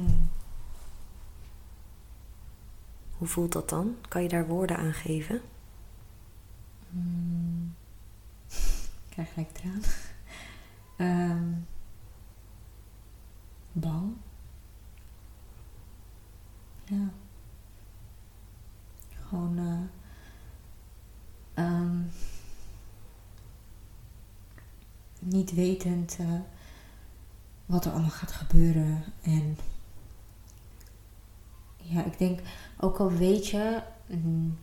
Hoe 3.22 3.30
voelt 3.30 3.52
dat 3.52 3.70
dan? 3.70 3.96
Kan 4.08 4.24
je 4.24 4.30
daar 4.30 4.48
woorden 4.48 4.78
aan 4.78 4.94
geven? 4.94 5.42
Hm. 6.90 7.66
Ik 9.06 9.10
krijg 9.10 9.34
gelijk 9.34 9.52
traan. 9.52 9.82
um, 10.98 11.68
bang. 13.84 14.14
Ja. 16.86 17.10
Gewoon. 19.28 19.58
Uh, 21.56 21.90
niet 25.20 25.54
wetend 25.54 26.18
uh, 26.22 26.40
wat 27.66 27.86
er 27.86 27.92
allemaal 27.92 28.10
gaat 28.10 28.32
gebeuren. 28.32 29.04
En 29.22 29.58
ja, 31.82 32.06
ik 32.06 32.18
denk, 32.18 32.40
ook 32.80 32.98
al 32.98 33.12
weet 33.12 33.48
je. 33.48 33.82
Mm, 34.08 34.58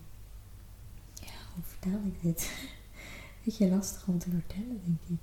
ja, 1.13 1.31
hoe 1.53 1.63
vertel 1.63 1.99
ik 2.05 2.21
dit? 2.21 2.51
Beetje 3.43 3.69
lastig 3.69 4.07
om 4.07 4.19
te 4.19 4.29
vertellen, 4.29 4.81
denk 4.85 4.99
ik. 5.07 5.17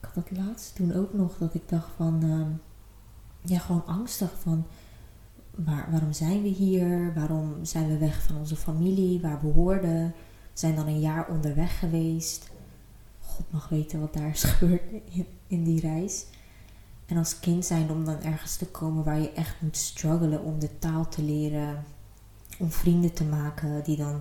Ik 0.00 0.08
had 0.14 0.14
dat 0.14 0.38
laatst 0.38 0.74
toen 0.74 0.94
ook 0.94 1.14
nog 1.14 1.38
dat 1.38 1.54
ik 1.54 1.68
dacht 1.68 1.90
van. 1.96 2.24
Uh, 2.24 2.46
ja, 3.40 3.58
gewoon 3.58 3.86
angstig 3.86 4.40
van. 4.40 4.66
Waar, 5.50 5.90
waarom 5.90 6.12
zijn 6.12 6.42
we 6.42 6.48
hier? 6.48 7.14
Waarom 7.14 7.64
zijn 7.64 7.88
we 7.88 7.98
weg 7.98 8.22
van 8.22 8.36
onze 8.36 8.56
familie, 8.56 9.20
waar 9.20 9.40
we 9.40 9.46
hoorden? 9.46 10.06
We 10.52 10.58
zijn 10.58 10.74
dan 10.74 10.86
een 10.86 11.00
jaar 11.00 11.28
onderweg 11.28 11.78
geweest. 11.78 12.50
God 13.20 13.52
mag 13.52 13.68
weten 13.68 14.00
wat 14.00 14.14
daar 14.14 14.28
is 14.28 14.42
gebeurd 14.52 14.82
in, 15.10 15.26
in 15.46 15.64
die 15.64 15.80
reis. 15.80 16.26
En 17.10 17.16
als 17.16 17.40
kind 17.40 17.64
zijn 17.64 17.90
om 17.90 18.04
dan 18.04 18.22
ergens 18.22 18.56
te 18.56 18.66
komen 18.66 19.04
waar 19.04 19.20
je 19.20 19.32
echt 19.32 19.60
moet 19.60 19.76
struggelen 19.76 20.42
om 20.42 20.58
de 20.58 20.78
taal 20.78 21.08
te 21.08 21.22
leren, 21.22 21.84
om 22.58 22.70
vrienden 22.70 23.12
te 23.12 23.24
maken 23.24 23.84
die 23.84 23.96
dan 23.96 24.20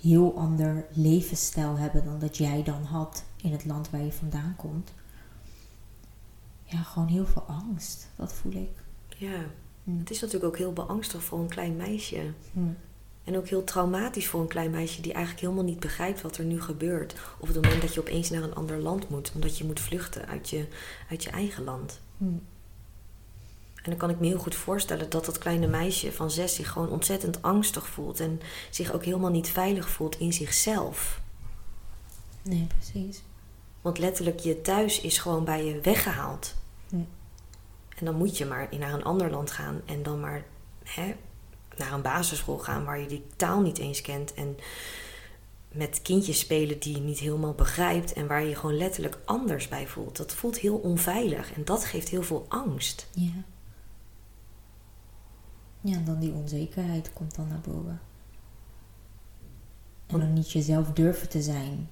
heel 0.00 0.36
ander 0.36 0.86
levensstijl 0.92 1.76
hebben 1.76 2.04
dan 2.04 2.18
dat 2.18 2.36
jij 2.36 2.62
dan 2.62 2.82
had 2.82 3.24
in 3.42 3.52
het 3.52 3.64
land 3.64 3.90
waar 3.90 4.02
je 4.02 4.12
vandaan 4.12 4.54
komt. 4.56 4.92
Ja, 6.64 6.82
gewoon 6.82 7.08
heel 7.08 7.26
veel 7.26 7.42
angst. 7.42 8.08
Dat 8.16 8.32
voel 8.32 8.52
ik. 8.52 8.70
Ja, 9.16 9.44
hm. 9.84 9.98
het 9.98 10.10
is 10.10 10.20
natuurlijk 10.20 10.52
ook 10.52 10.58
heel 10.58 10.72
beangstigend 10.72 11.24
voor 11.24 11.38
een 11.38 11.48
klein 11.48 11.76
meisje. 11.76 12.32
Hm. 12.52 12.60
En 13.24 13.36
ook 13.36 13.48
heel 13.48 13.64
traumatisch 13.64 14.28
voor 14.28 14.40
een 14.40 14.48
klein 14.48 14.70
meisje 14.70 15.00
die 15.00 15.12
eigenlijk 15.12 15.44
helemaal 15.44 15.64
niet 15.64 15.80
begrijpt 15.80 16.22
wat 16.22 16.36
er 16.36 16.44
nu 16.44 16.60
gebeurt. 16.60 17.14
Op 17.38 17.46
het 17.48 17.62
moment 17.62 17.80
dat 17.80 17.94
je 17.94 18.00
opeens 18.00 18.30
naar 18.30 18.42
een 18.42 18.54
ander 18.54 18.78
land 18.78 19.08
moet, 19.08 19.32
omdat 19.34 19.58
je 19.58 19.64
moet 19.64 19.80
vluchten 19.80 20.26
uit 20.26 20.50
je, 20.50 20.66
uit 21.10 21.22
je 21.22 21.30
eigen 21.30 21.64
land. 21.64 22.00
Hm. 22.18 22.24
En 23.82 23.94
dan 23.94 23.96
kan 23.96 24.10
ik 24.10 24.20
me 24.20 24.26
heel 24.26 24.38
goed 24.38 24.54
voorstellen 24.54 25.10
dat 25.10 25.24
dat 25.24 25.38
kleine 25.38 25.66
meisje 25.66 26.12
van 26.12 26.30
zes 26.30 26.54
zich 26.54 26.70
gewoon 26.70 26.88
ontzettend 26.88 27.42
angstig 27.42 27.86
voelt 27.86 28.20
en 28.20 28.40
zich 28.70 28.92
ook 28.92 29.04
helemaal 29.04 29.30
niet 29.30 29.48
veilig 29.48 29.88
voelt 29.88 30.18
in 30.18 30.32
zichzelf. 30.32 31.20
Nee, 32.42 32.66
precies. 32.66 33.22
Want 33.80 33.98
letterlijk, 33.98 34.38
je 34.38 34.60
thuis 34.60 35.00
is 35.00 35.18
gewoon 35.18 35.44
bij 35.44 35.64
je 35.64 35.80
weggehaald. 35.80 36.54
Hm. 36.88 36.96
En 37.98 38.04
dan 38.04 38.14
moet 38.14 38.38
je 38.38 38.46
maar 38.46 38.68
naar 38.78 38.92
een 38.92 39.04
ander 39.04 39.30
land 39.30 39.50
gaan 39.50 39.80
en 39.84 40.02
dan 40.02 40.20
maar 40.20 40.44
hè, 40.84 41.14
naar 41.76 41.92
een 41.92 42.02
basisschool 42.02 42.58
gaan 42.58 42.84
waar 42.84 43.00
je 43.00 43.06
die 43.06 43.24
taal 43.36 43.60
niet 43.60 43.78
eens 43.78 44.00
kent. 44.00 44.34
En 44.34 44.56
met 45.78 46.02
kindjes 46.02 46.38
spelen 46.38 46.78
die 46.78 46.94
je 46.94 47.02
niet 47.02 47.18
helemaal 47.18 47.52
begrijpt 47.52 48.12
en 48.12 48.26
waar 48.26 48.44
je 48.44 48.54
gewoon 48.54 48.76
letterlijk 48.76 49.18
anders 49.24 49.68
bij 49.68 49.86
voelt. 49.86 50.16
Dat 50.16 50.34
voelt 50.34 50.58
heel 50.58 50.76
onveilig 50.76 51.52
en 51.52 51.64
dat 51.64 51.84
geeft 51.84 52.08
heel 52.08 52.22
veel 52.22 52.46
angst. 52.48 53.08
Ja. 53.14 53.44
Ja, 55.80 55.96
en 55.96 56.04
dan 56.04 56.18
die 56.18 56.32
onzekerheid 56.32 57.12
komt 57.12 57.34
dan 57.34 57.48
naar 57.48 57.60
boven. 57.60 58.00
En 60.06 60.18
dan 60.18 60.32
niet 60.32 60.52
jezelf 60.52 60.92
durven 60.92 61.28
te 61.28 61.42
zijn. 61.42 61.88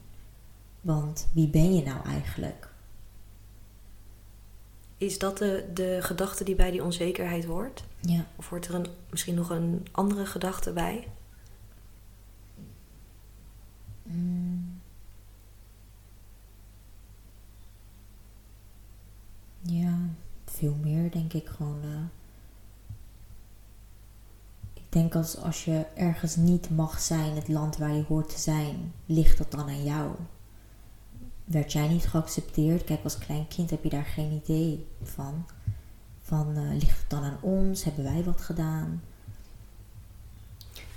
Want 0.81 1.29
wie 1.33 1.49
ben 1.49 1.75
je 1.75 1.83
nou 1.83 2.05
eigenlijk? 2.05 2.68
Is 4.96 5.18
dat 5.18 5.38
de, 5.38 5.70
de 5.75 5.99
gedachte 6.01 6.44
die 6.44 6.55
bij 6.55 6.70
die 6.70 6.85
onzekerheid 6.85 7.44
hoort? 7.44 7.85
Ja. 8.01 8.27
Of 8.37 8.49
wordt 8.49 8.68
er 8.68 8.75
een, 8.75 8.87
misschien 9.11 9.35
nog 9.35 9.51
een 9.51 9.87
andere 9.92 10.27
gedachte 10.27 10.72
bij? 10.72 11.09
Mm. 14.06 14.80
Ja, 19.60 19.98
veel 20.44 20.74
meer 20.74 21.10
denk 21.10 21.32
ik 21.32 21.46
gewoon. 21.46 21.80
Uh, 21.84 21.98
ik 24.74 24.82
denk 24.88 25.14
als, 25.14 25.36
als 25.36 25.64
je 25.64 25.86
ergens 25.94 26.36
niet 26.36 26.70
mag 26.70 27.00
zijn, 27.00 27.34
het 27.34 27.48
land 27.48 27.76
waar 27.76 27.92
je 27.92 28.04
hoort 28.08 28.28
te 28.28 28.38
zijn, 28.38 28.92
ligt 29.06 29.38
dat 29.38 29.50
dan 29.50 29.68
aan 29.68 29.84
jou? 29.84 30.16
werd 31.46 31.72
jij 31.72 31.88
niet 31.88 32.06
geaccepteerd? 32.06 32.84
Kijk, 32.84 33.02
als 33.02 33.18
klein 33.18 33.48
kind 33.48 33.70
heb 33.70 33.82
je 33.82 33.88
daar 33.88 34.04
geen 34.04 34.30
idee 34.30 34.86
van. 35.02 35.46
Van 36.22 36.58
uh, 36.58 36.72
ligt 36.72 37.00
het 37.00 37.10
dan 37.10 37.22
aan 37.22 37.38
ons? 37.40 37.84
Hebben 37.84 38.04
wij 38.04 38.24
wat 38.24 38.40
gedaan? 38.40 39.02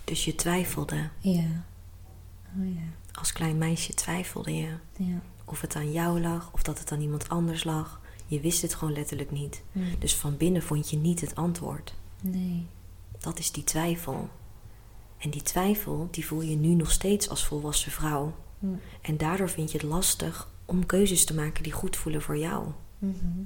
Dus 0.04 0.26
je 0.26 0.36
twijfelde? 0.36 1.10
Ja. 1.20 1.64
Oh 2.58 2.74
ja. 2.76 2.99
Als 3.12 3.34
klein 3.34 3.58
meisje 3.58 3.94
twijfelde 3.94 4.56
je. 4.56 4.74
Ja. 4.98 5.22
Of 5.46 5.62
het 5.62 5.76
aan 5.76 5.92
jou 5.92 6.22
lag, 6.22 6.50
of 6.54 6.64
dat 6.64 6.80
het 6.80 6.92
aan 6.92 7.02
iemand 7.02 7.30
anders 7.30 7.64
lag. 7.64 8.02
Je 8.26 8.40
wist 8.40 8.62
het 8.62 8.74
gewoon 8.74 8.94
letterlijk 8.94 9.32
niet. 9.32 9.64
Dus 10.00 10.16
van 10.16 10.38
binnen 10.38 10.64
vond 10.64 10.90
je 10.90 10.98
niet 10.98 11.22
het 11.22 11.36
antwoord. 11.36 11.96
Nee. 12.22 12.66
Dat 13.20 13.40
is 13.40 13.52
die 13.52 13.64
twijfel. 13.64 14.30
En 15.18 15.30
die 15.30 15.42
twijfel, 15.42 16.08
die 16.12 16.26
voel 16.26 16.42
je 16.42 16.56
nu 16.56 16.68
nog 16.68 16.92
steeds 16.92 17.30
als 17.30 17.46
volwassen 17.46 17.92
vrouw. 17.92 18.34
En 19.02 19.18
daardoor 19.18 19.50
vind 19.50 19.72
je 19.72 19.78
het 19.78 19.88
lastig 19.88 20.50
om 20.66 20.86
keuzes 20.86 21.26
te 21.26 21.34
maken 21.34 21.64
die 21.64 21.72
goed 21.72 21.96
voelen 21.96 22.22
voor 22.22 22.38
jou. 22.38 22.68
Mhm. 23.00 23.44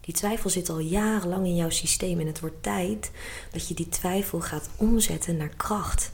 Die 0.00 0.14
twijfel 0.14 0.50
zit 0.50 0.68
al 0.68 0.78
jarenlang 0.78 1.46
in 1.46 1.56
jouw 1.56 1.70
systeem 1.70 2.20
en 2.20 2.26
het 2.26 2.40
wordt 2.40 2.62
tijd 2.62 3.10
dat 3.52 3.68
je 3.68 3.74
die 3.74 3.88
twijfel 3.88 4.40
gaat 4.40 4.70
omzetten 4.76 5.36
naar 5.36 5.48
kracht. 5.56 6.12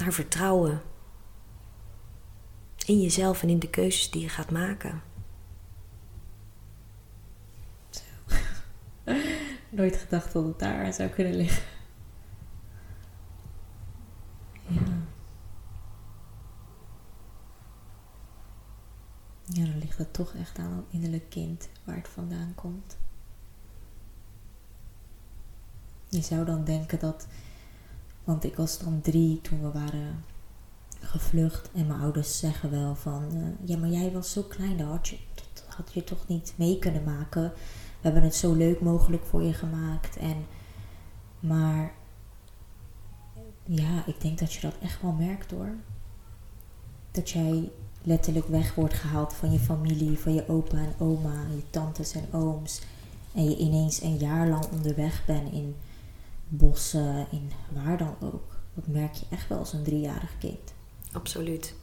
Naar 0.00 0.12
vertrouwen. 0.12 0.82
In 2.86 3.00
jezelf 3.00 3.42
en 3.42 3.48
in 3.48 3.58
de 3.58 3.70
keuzes 3.70 4.10
die 4.10 4.22
je 4.22 4.28
gaat 4.28 4.50
maken. 4.50 5.02
Zo. 7.90 8.00
Nooit 9.68 9.96
gedacht 9.96 10.32
dat 10.32 10.44
het 10.44 10.58
daar 10.58 10.92
zou 10.92 11.08
kunnen 11.08 11.34
liggen. 11.34 11.62
Ja. 14.66 14.80
Ja, 19.44 19.64
dan 19.64 19.78
ligt 19.78 19.98
het 19.98 20.12
toch 20.12 20.34
echt 20.34 20.58
aan 20.58 20.72
een 20.72 20.84
innerlijk 20.90 21.30
kind 21.30 21.68
waar 21.84 21.96
het 21.96 22.08
vandaan 22.08 22.52
komt. 22.54 22.98
Je 26.08 26.20
zou 26.20 26.44
dan 26.44 26.64
denken 26.64 26.98
dat, 26.98 27.26
want 28.24 28.44
ik 28.44 28.56
was 28.56 28.78
dan 28.78 29.00
drie 29.00 29.40
toen 29.40 29.62
we 29.62 29.70
waren 29.78 30.24
gevlucht 31.00 31.70
en 31.74 31.86
mijn 31.86 32.00
ouders 32.00 32.38
zeggen 32.38 32.70
wel 32.70 32.94
van, 32.94 33.24
uh, 33.34 33.68
ja 33.68 33.76
maar 33.76 33.88
jij 33.88 34.12
was 34.12 34.32
zo 34.32 34.42
klein, 34.42 34.76
dat 34.76 34.86
had 34.86 35.08
je, 35.08 35.18
dat 35.34 35.64
had 35.68 35.92
je 35.92 36.04
toch 36.04 36.26
niet 36.26 36.52
mee 36.56 36.78
kunnen 36.78 37.04
maken. 37.04 37.42
we 37.42 38.00
hebben 38.00 38.22
het 38.22 38.34
zo 38.34 38.54
leuk 38.54 38.80
mogelijk 38.80 39.24
voor 39.24 39.42
je 39.42 39.52
gemaakt. 39.52 40.16
En, 40.16 40.46
maar 41.40 41.92
ja, 43.64 44.06
ik 44.06 44.20
denk 44.20 44.38
dat 44.38 44.52
je 44.52 44.60
dat 44.60 44.74
echt 44.82 45.02
wel 45.02 45.12
merkt 45.12 45.50
hoor. 45.50 45.74
Dat 47.10 47.30
jij 47.30 47.70
letterlijk 48.02 48.46
weg 48.46 48.74
wordt 48.74 48.94
gehaald 48.94 49.34
van 49.34 49.52
je 49.52 49.58
familie, 49.58 50.18
van 50.18 50.34
je 50.34 50.48
opa 50.48 50.76
en 50.76 50.94
oma, 50.98 51.42
je 51.54 51.70
tantes 51.70 52.12
en 52.12 52.32
ooms. 52.32 52.82
En 53.34 53.50
je 53.50 53.56
ineens 53.56 54.02
een 54.02 54.16
jaar 54.16 54.48
lang 54.48 54.64
onderweg 54.72 55.24
bent 55.26 55.52
in 55.52 55.74
bossen, 56.50 57.26
in 57.30 57.50
waar 57.68 57.98
dan 57.98 58.16
ook. 58.20 58.56
Dat 58.74 58.86
merk 58.86 59.14
je 59.14 59.26
echt 59.30 59.48
wel 59.48 59.58
als 59.58 59.72
een 59.72 59.82
driejarig 59.82 60.38
kind. 60.38 60.74
Absoluut. 61.12 61.74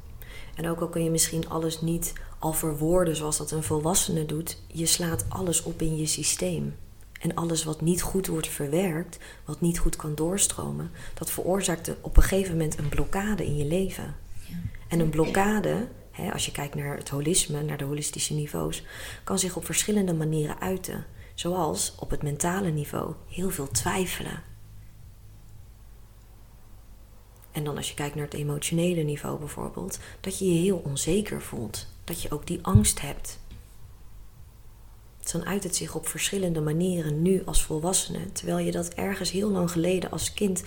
En 0.55 0.67
ook 0.67 0.79
al 0.79 0.87
kun 0.87 1.03
je 1.03 1.09
misschien 1.09 1.49
alles 1.49 1.81
niet 1.81 2.13
al 2.39 2.53
verwoorden 2.53 3.15
zoals 3.15 3.37
dat 3.37 3.51
een 3.51 3.63
volwassene 3.63 4.25
doet, 4.25 4.61
je 4.67 4.85
slaat 4.85 5.25
alles 5.29 5.63
op 5.63 5.81
in 5.81 5.97
je 5.97 6.05
systeem. 6.05 6.75
En 7.21 7.35
alles 7.35 7.63
wat 7.63 7.81
niet 7.81 8.01
goed 8.01 8.27
wordt 8.27 8.47
verwerkt, 8.47 9.17
wat 9.45 9.61
niet 9.61 9.79
goed 9.79 9.95
kan 9.95 10.15
doorstromen, 10.15 10.91
dat 11.13 11.31
veroorzaakt 11.31 11.91
op 12.01 12.17
een 12.17 12.23
gegeven 12.23 12.51
moment 12.51 12.77
een 12.77 12.89
blokkade 12.89 13.45
in 13.45 13.57
je 13.57 13.65
leven. 13.65 14.15
Ja. 14.47 14.55
En 14.87 14.99
een 14.99 15.09
blokkade, 15.09 15.87
hè, 16.11 16.31
als 16.31 16.45
je 16.45 16.51
kijkt 16.51 16.75
naar 16.75 16.97
het 16.97 17.09
holisme, 17.09 17.61
naar 17.61 17.77
de 17.77 17.83
holistische 17.83 18.33
niveaus, 18.33 18.83
kan 19.23 19.39
zich 19.39 19.55
op 19.55 19.65
verschillende 19.65 20.13
manieren 20.13 20.59
uiten. 20.59 21.05
Zoals 21.33 21.95
op 21.99 22.09
het 22.09 22.23
mentale 22.23 22.69
niveau 22.69 23.13
heel 23.27 23.49
veel 23.49 23.67
twijfelen. 23.67 24.43
En 27.57 27.63
dan 27.63 27.77
als 27.77 27.89
je 27.89 27.95
kijkt 27.95 28.15
naar 28.15 28.23
het 28.23 28.33
emotionele 28.33 29.01
niveau 29.01 29.39
bijvoorbeeld, 29.39 29.99
dat 30.19 30.39
je 30.39 30.53
je 30.53 30.59
heel 30.59 30.77
onzeker 30.77 31.41
voelt. 31.41 31.87
Dat 32.03 32.21
je 32.21 32.31
ook 32.31 32.47
die 32.47 32.59
angst 32.61 33.01
hebt. 33.01 33.39
Dan 35.31 35.45
uit 35.45 35.63
het 35.63 35.75
zich 35.75 35.95
op 35.95 36.07
verschillende 36.07 36.61
manieren 36.61 37.21
nu 37.21 37.41
als 37.45 37.63
volwassene, 37.63 38.31
terwijl 38.31 38.57
je 38.57 38.71
dat 38.71 38.93
ergens 38.93 39.31
heel 39.31 39.49
lang 39.49 39.71
geleden 39.71 40.11
als 40.11 40.33
kind 40.33 40.63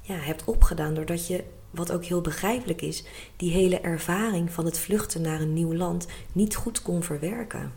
ja, 0.00 0.14
hebt 0.14 0.44
opgedaan, 0.44 0.94
doordat 0.94 1.26
je, 1.26 1.44
wat 1.70 1.92
ook 1.92 2.04
heel 2.04 2.20
begrijpelijk 2.20 2.82
is, 2.82 3.04
die 3.36 3.52
hele 3.52 3.80
ervaring 3.80 4.50
van 4.50 4.64
het 4.64 4.78
vluchten 4.78 5.20
naar 5.20 5.40
een 5.40 5.52
nieuw 5.52 5.74
land 5.74 6.06
niet 6.32 6.56
goed 6.56 6.82
kon 6.82 7.02
verwerken. 7.02 7.72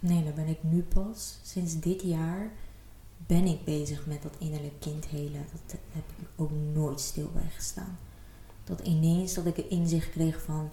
Nee, 0.00 0.24
daar 0.24 0.32
ben 0.32 0.48
ik 0.48 0.58
nu 0.60 0.82
pas 0.82 1.38
sinds 1.42 1.80
dit 1.80 2.02
jaar 2.02 2.52
ben 3.28 3.44
ik 3.44 3.64
bezig 3.64 4.06
met 4.06 4.22
dat 4.22 4.36
innerlijk 4.38 4.80
kind 4.80 5.06
helen. 5.06 5.46
Dat 5.52 5.78
heb 5.92 6.04
ik 6.16 6.26
ook 6.36 6.50
nooit 6.72 7.00
stil 7.00 7.30
bij 7.32 7.50
gestaan. 7.54 7.98
Dat 8.64 8.80
ineens 8.80 9.34
dat 9.34 9.46
ik 9.46 9.56
een 9.56 9.70
inzicht 9.70 10.10
kreeg 10.10 10.42
van, 10.42 10.70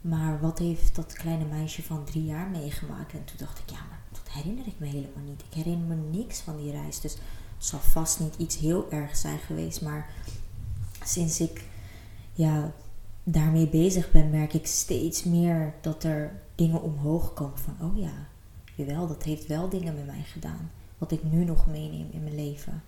maar 0.00 0.40
wat 0.40 0.58
heeft 0.58 0.94
dat 0.94 1.12
kleine 1.12 1.44
meisje 1.44 1.82
van 1.82 2.04
drie 2.04 2.24
jaar 2.24 2.48
meegemaakt? 2.48 3.12
En 3.12 3.24
toen 3.24 3.36
dacht 3.38 3.58
ik, 3.58 3.70
ja, 3.70 3.78
maar 3.88 4.00
dat 4.12 4.32
herinner 4.32 4.66
ik 4.66 4.78
me 4.78 4.86
helemaal 4.86 5.24
niet. 5.24 5.40
Ik 5.40 5.54
herinner 5.54 5.96
me 5.96 6.18
niks 6.18 6.40
van 6.40 6.56
die 6.56 6.70
reis. 6.70 7.00
Dus 7.00 7.12
het 7.12 7.66
zal 7.66 7.78
vast 7.78 8.20
niet 8.20 8.34
iets 8.36 8.58
heel 8.58 8.90
ergs 8.90 9.20
zijn 9.20 9.38
geweest. 9.38 9.82
Maar 9.82 10.10
sinds 11.04 11.40
ik 11.40 11.64
ja, 12.32 12.72
daarmee 13.24 13.68
bezig 13.68 14.10
ben, 14.10 14.30
merk 14.30 14.52
ik 14.52 14.66
steeds 14.66 15.24
meer 15.24 15.74
dat 15.80 16.04
er 16.04 16.42
dingen 16.54 16.82
omhoog 16.82 17.34
komen. 17.34 17.58
Van, 17.58 17.76
oh 17.80 17.98
ja, 17.98 18.28
jawel, 18.74 19.06
dat 19.06 19.22
heeft 19.22 19.46
wel 19.46 19.68
dingen 19.68 19.94
met 19.94 20.06
mij 20.06 20.22
gedaan 20.22 20.70
wat 21.00 21.12
ik 21.12 21.22
nu 21.22 21.44
nog 21.44 21.66
meeneem 21.66 22.08
in 22.12 22.22
mijn 22.22 22.34
leven. 22.34 22.82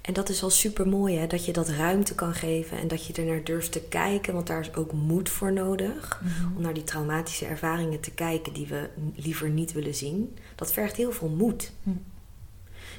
En 0.00 0.12
dat 0.12 0.28
is 0.28 0.42
al 0.42 0.50
super 0.50 0.88
mooi, 0.88 1.16
hè? 1.16 1.26
dat 1.26 1.44
je 1.44 1.52
dat 1.52 1.68
ruimte 1.68 2.14
kan 2.14 2.34
geven 2.34 2.78
en 2.78 2.88
dat 2.88 3.06
je 3.06 3.12
er 3.12 3.24
naar 3.24 3.44
durft 3.44 3.72
te 3.72 3.80
kijken, 3.80 4.34
want 4.34 4.46
daar 4.46 4.60
is 4.60 4.74
ook 4.74 4.92
moed 4.92 5.28
voor 5.28 5.52
nodig. 5.52 6.20
Mhm. 6.22 6.56
Om 6.56 6.62
naar 6.62 6.74
die 6.74 6.84
traumatische 6.84 7.46
ervaringen 7.46 8.00
te 8.00 8.10
kijken 8.10 8.52
die 8.52 8.66
we 8.66 8.88
liever 9.14 9.50
niet 9.50 9.72
willen 9.72 9.94
zien. 9.94 10.36
Dat 10.54 10.72
vergt 10.72 10.96
heel 10.96 11.12
veel 11.12 11.28
moed. 11.28 11.72
Mhm. 11.82 11.96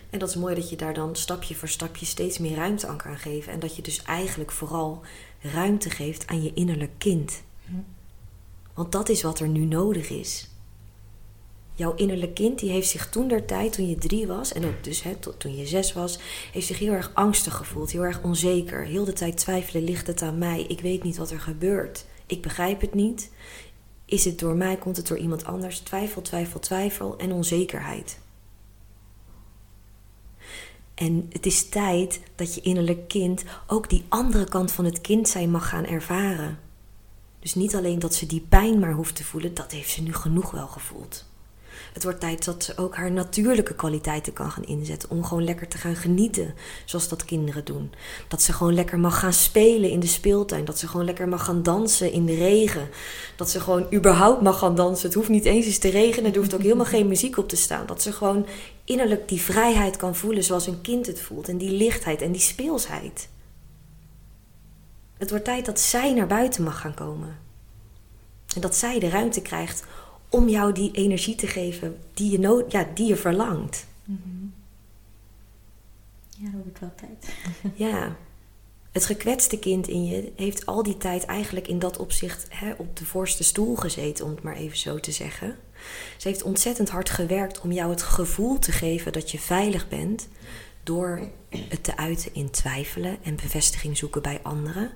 En 0.10 0.20
dat 0.20 0.30
is 0.30 0.36
mooi 0.36 0.56
dat 0.56 0.70
je 0.70 0.76
daar 0.76 0.94
dan 0.94 1.16
stapje 1.16 1.56
voor 1.56 1.68
stapje 1.68 2.06
steeds 2.06 2.38
meer 2.38 2.56
ruimte 2.56 2.88
aan 2.88 2.98
kan 2.98 3.18
geven. 3.18 3.54
En 3.54 3.60
dat 3.60 3.76
je 3.76 3.82
dus 3.82 4.02
eigenlijk 4.04 4.52
vooral 4.52 5.02
ruimte 5.42 5.90
geeft 5.90 6.28
aan 6.28 6.44
je 6.44 6.54
innerlijk 6.54 6.94
kind. 6.98 7.42
Mhm. 7.66 7.80
Want 8.74 8.92
dat 8.92 9.10
is 9.10 9.22
wat 9.22 9.40
er 9.40 9.48
nu 9.48 9.66
nodig 9.66 10.10
is 10.10 10.50
jouw 11.76 11.96
innerlijk 11.96 12.34
kind 12.34 12.60
die 12.60 12.70
heeft 12.70 12.90
zich 12.90 13.10
toen 13.10 13.28
der 13.28 13.46
tijd, 13.46 13.74
toen 13.74 13.90
je 13.90 13.96
drie 13.96 14.28
was, 14.28 14.54
en 14.54 14.66
ook 14.66 14.84
dus 14.84 15.04
hè, 15.04 15.16
tot, 15.16 15.40
toen 15.40 15.56
je 15.56 15.66
zes 15.66 15.94
was, 15.94 16.20
heeft 16.52 16.68
zich 16.68 16.80
heel 16.80 16.94
erg 16.94 17.12
angstig 17.14 17.54
gevoeld, 17.54 17.92
heel 17.92 18.04
erg 18.04 18.24
onzeker. 18.24 18.86
Heel 18.86 19.06
de 19.06 19.14
tijd 19.14 19.38
twijfelen, 19.38 19.84
ligt 19.84 20.08
het 20.08 20.22
aan 20.22 20.38
mij? 20.38 20.66
Ik 20.68 20.82
weet 20.82 21.04
niet 21.04 21.18
wat 21.18 21.32
er 21.32 21.40
gebeurt. 21.40 22.06
Ik 22.26 22.42
begrijp 22.42 22.82
het 22.82 22.94
niet. 22.94 23.32
Is 24.06 24.26
het 24.26 24.40
door 24.40 24.56
mij? 24.56 24.78
Komt 24.78 24.98
het 24.98 25.08
door 25.08 25.18
iemand 25.18 25.46
anders? 25.46 25.80
Twijfel, 25.80 26.22
twijfel, 26.22 26.60
twijfel 26.60 27.18
en 27.18 27.32
onzekerheid. 27.32 28.20
En 30.96 31.26
het 31.30 31.46
is 31.46 31.70
tijd 31.70 32.22
dat 32.36 32.56
je 32.56 32.62
innerlijk 32.62 33.08
kind 33.08 33.44
ook 33.68 33.90
die 33.90 34.06
andere 34.10 34.46
kant 34.46 34.72
van 34.72 34.86
het 34.86 35.02
kind 35.02 35.30
zijn 35.30 35.52
mag 35.52 35.70
gaan 35.70 35.86
ervaren. 35.86 36.60
Dus 37.40 37.56
niet 37.56 37.76
alleen 37.76 38.00
dat 38.00 38.14
ze 38.14 38.26
die 38.26 38.46
pijn 38.50 38.80
maar 38.80 38.94
hoeft 38.94 39.16
te 39.16 39.24
voelen, 39.24 39.54
dat 39.54 39.72
heeft 39.72 39.90
ze 39.90 40.02
nu 40.02 40.14
genoeg 40.14 40.52
wel 40.52 40.68
gevoeld. 40.68 41.26
Het 41.94 42.04
wordt 42.04 42.20
tijd 42.20 42.46
dat 42.46 42.64
ze 42.64 42.78
ook 42.78 42.96
haar 42.96 43.12
natuurlijke 43.12 43.76
kwaliteiten 43.76 44.34
kan 44.34 44.52
gaan 44.52 44.64
inzetten. 44.64 45.10
Om 45.10 45.24
gewoon 45.24 45.44
lekker 45.44 45.68
te 45.68 45.78
gaan 45.78 45.96
genieten, 45.96 46.54
zoals 46.86 47.08
dat 47.08 47.26
kinderen 47.26 47.66
doen. 47.66 47.92
Dat 48.28 48.42
ze 48.42 48.54
gewoon 48.54 48.74
lekker 48.74 49.00
mag 49.00 49.20
gaan 49.20 49.34
spelen 49.34 49.90
in 49.90 50.00
de 50.00 50.08
speeltuin. 50.08 50.66
Dat 50.66 50.80
ze 50.80 50.88
gewoon 50.88 51.06
lekker 51.06 51.28
mag 51.28 51.46
gaan 51.46 51.64
dansen 51.64 52.12
in 52.12 52.26
de 52.26 52.36
regen. 52.36 52.90
Dat 53.36 53.50
ze 53.50 53.60
gewoon 53.60 53.88
überhaupt 53.94 54.42
mag 54.42 54.60
gaan 54.60 54.76
dansen. 54.76 55.06
Het 55.06 55.16
hoeft 55.16 55.30
niet 55.30 55.46
eens 55.46 55.66
eens 55.66 55.78
te 55.78 55.90
regenen. 55.90 56.32
Er 56.32 56.38
hoeft 56.38 56.54
ook 56.54 56.62
helemaal 56.62 56.86
geen 56.86 57.08
muziek 57.08 57.38
op 57.38 57.50
te 57.50 57.56
staan. 57.56 57.86
Dat 57.86 58.02
ze 58.02 58.12
gewoon 58.12 58.46
innerlijk 58.84 59.30
die 59.30 59.42
vrijheid 59.42 59.98
kan 59.98 60.16
voelen 60.16 60.44
zoals 60.44 60.68
een 60.68 60.82
kind 60.82 61.06
het 61.06 61.22
voelt. 61.22 61.50
En 61.50 61.58
die 61.58 61.72
lichtheid 61.72 62.22
en 62.22 62.32
die 62.32 62.42
speelsheid. 62.42 63.30
Het 65.18 65.30
wordt 65.30 65.46
tijd 65.46 65.66
dat 65.66 65.80
zij 65.80 66.14
naar 66.14 66.28
buiten 66.28 66.64
mag 66.64 66.82
gaan 66.82 66.94
komen. 66.94 67.38
En 68.56 68.62
dat 68.62 68.76
zij 68.76 69.00
de 69.00 69.10
ruimte 69.10 69.42
krijgt 69.42 69.84
om 70.36 70.50
jou 70.50 70.72
die 70.72 70.92
energie 70.92 71.36
te 71.36 71.48
geven 71.48 71.98
die 72.14 72.32
je, 72.32 72.40
nood, 72.40 72.72
ja, 72.72 72.88
die 72.94 73.08
je 73.08 73.16
verlangt. 73.16 73.86
Mm 74.04 74.54
Ja, 76.38 76.50
dat 76.52 76.64
wordt 76.64 76.80
wel 76.80 76.94
tijd. 76.96 77.36
ja. 77.88 78.16
Het 78.92 79.06
gekwetste 79.06 79.60
kind 79.60 79.88
in 79.88 80.06
je 80.06 80.32
heeft 80.36 80.66
al 80.66 80.84
die 80.84 80.98
tijd 80.98 81.26
eigenlijk 81.26 81.68
in 81.68 81.80
dat 81.80 81.98
opzicht 81.98 82.46
hè, 82.50 82.74
op 82.78 82.98
de 82.98 83.06
voorste 83.06 83.44
stoel 83.44 83.76
gezeten, 83.76 84.26
om 84.26 84.32
het 84.32 84.44
maar 84.44 84.56
even 84.56 84.78
zo 84.78 85.00
te 85.00 85.12
zeggen. 85.12 85.56
Ze 86.18 86.28
heeft 86.28 86.44
ontzettend 86.44 86.90
hard 86.90 87.10
gewerkt 87.10 87.62
om 87.62 87.72
jou 87.72 87.90
het 87.90 88.02
gevoel 88.02 88.60
te 88.60 88.72
geven 88.72 89.14
dat 89.14 89.32
je 89.32 89.40
veilig 89.40 89.88
bent, 89.88 90.28
door 90.84 91.30
het 91.50 91.84
te 91.84 91.98
uiten 91.98 92.34
in 92.34 92.50
twijfelen 92.50 93.18
en 93.24 93.36
bevestiging 93.36 93.98
zoeken 93.98 94.22
bij 94.22 94.40
anderen. 94.44 94.92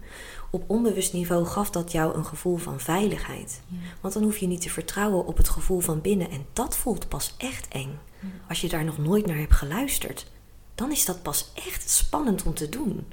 Op 0.51 0.63
onbewust 0.67 1.13
niveau 1.13 1.45
gaf 1.45 1.69
dat 1.69 1.91
jou 1.91 2.15
een 2.15 2.25
gevoel 2.25 2.57
van 2.57 2.79
veiligheid. 2.79 3.61
Want 4.01 4.13
dan 4.13 4.23
hoef 4.23 4.37
je 4.37 4.47
niet 4.47 4.61
te 4.61 4.69
vertrouwen 4.69 5.25
op 5.25 5.37
het 5.37 5.49
gevoel 5.49 5.79
van 5.79 6.01
binnen. 6.01 6.29
En 6.29 6.45
dat 6.53 6.77
voelt 6.77 7.07
pas 7.07 7.35
echt 7.37 7.67
eng. 7.67 7.99
Als 8.47 8.61
je 8.61 8.69
daar 8.69 8.83
nog 8.83 8.97
nooit 8.97 9.25
naar 9.25 9.37
hebt 9.37 9.53
geluisterd, 9.53 10.31
dan 10.75 10.91
is 10.91 11.05
dat 11.05 11.21
pas 11.21 11.51
echt 11.53 11.89
spannend 11.89 12.43
om 12.43 12.53
te 12.53 12.69
doen. 12.69 13.07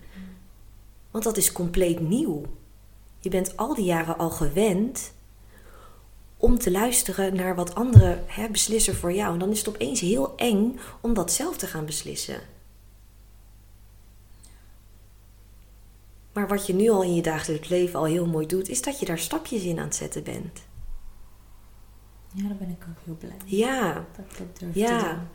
Want 1.11 1.25
dat 1.25 1.37
is 1.37 1.53
compleet 1.53 2.01
nieuw. 2.01 2.43
Je 3.19 3.29
bent 3.29 3.57
al 3.57 3.75
die 3.75 3.85
jaren 3.85 4.19
al 4.19 4.31
gewend 4.31 5.13
om 6.37 6.59
te 6.59 6.71
luisteren 6.71 7.35
naar 7.35 7.55
wat 7.55 7.75
anderen 7.75 8.25
hè, 8.27 8.49
beslissen 8.49 8.97
voor 8.97 9.13
jou. 9.13 9.33
En 9.33 9.39
dan 9.39 9.51
is 9.51 9.59
het 9.59 9.69
opeens 9.69 10.01
heel 10.01 10.37
eng 10.37 10.79
om 11.01 11.15
dat 11.15 11.33
zelf 11.33 11.57
te 11.57 11.67
gaan 11.67 11.87
beslissen. 11.87 12.41
Maar 16.37 16.49
wat 16.49 16.67
je 16.67 16.75
nu 16.75 16.91
al 16.91 17.03
in 17.03 17.15
je 17.15 17.23
dagelijks 17.23 17.69
leven 17.69 17.99
al 17.99 18.05
heel 18.05 18.27
mooi 18.27 18.47
doet, 18.47 18.69
is 18.69 18.83
dat 18.83 19.01
je 19.01 19.07
daar 19.07 19.19
stapjes 19.19 19.63
in 19.63 19.79
aan 19.79 19.85
het 19.85 19.95
zetten 19.95 20.23
bent. 20.23 20.67
Ja, 22.33 22.49
daar 22.49 22.57
ben 22.57 22.69
ik 22.69 22.87
ook 22.89 23.05
heel 23.05 23.17
blij 23.17 23.37
mee. 23.45 23.57
Ja. 23.57 24.07
Dat 24.17 24.25
ik 24.31 24.39
dat 24.39 24.59
durf 24.59 24.75
ja. 24.75 24.99
te 24.99 25.05
doen. 25.05 25.29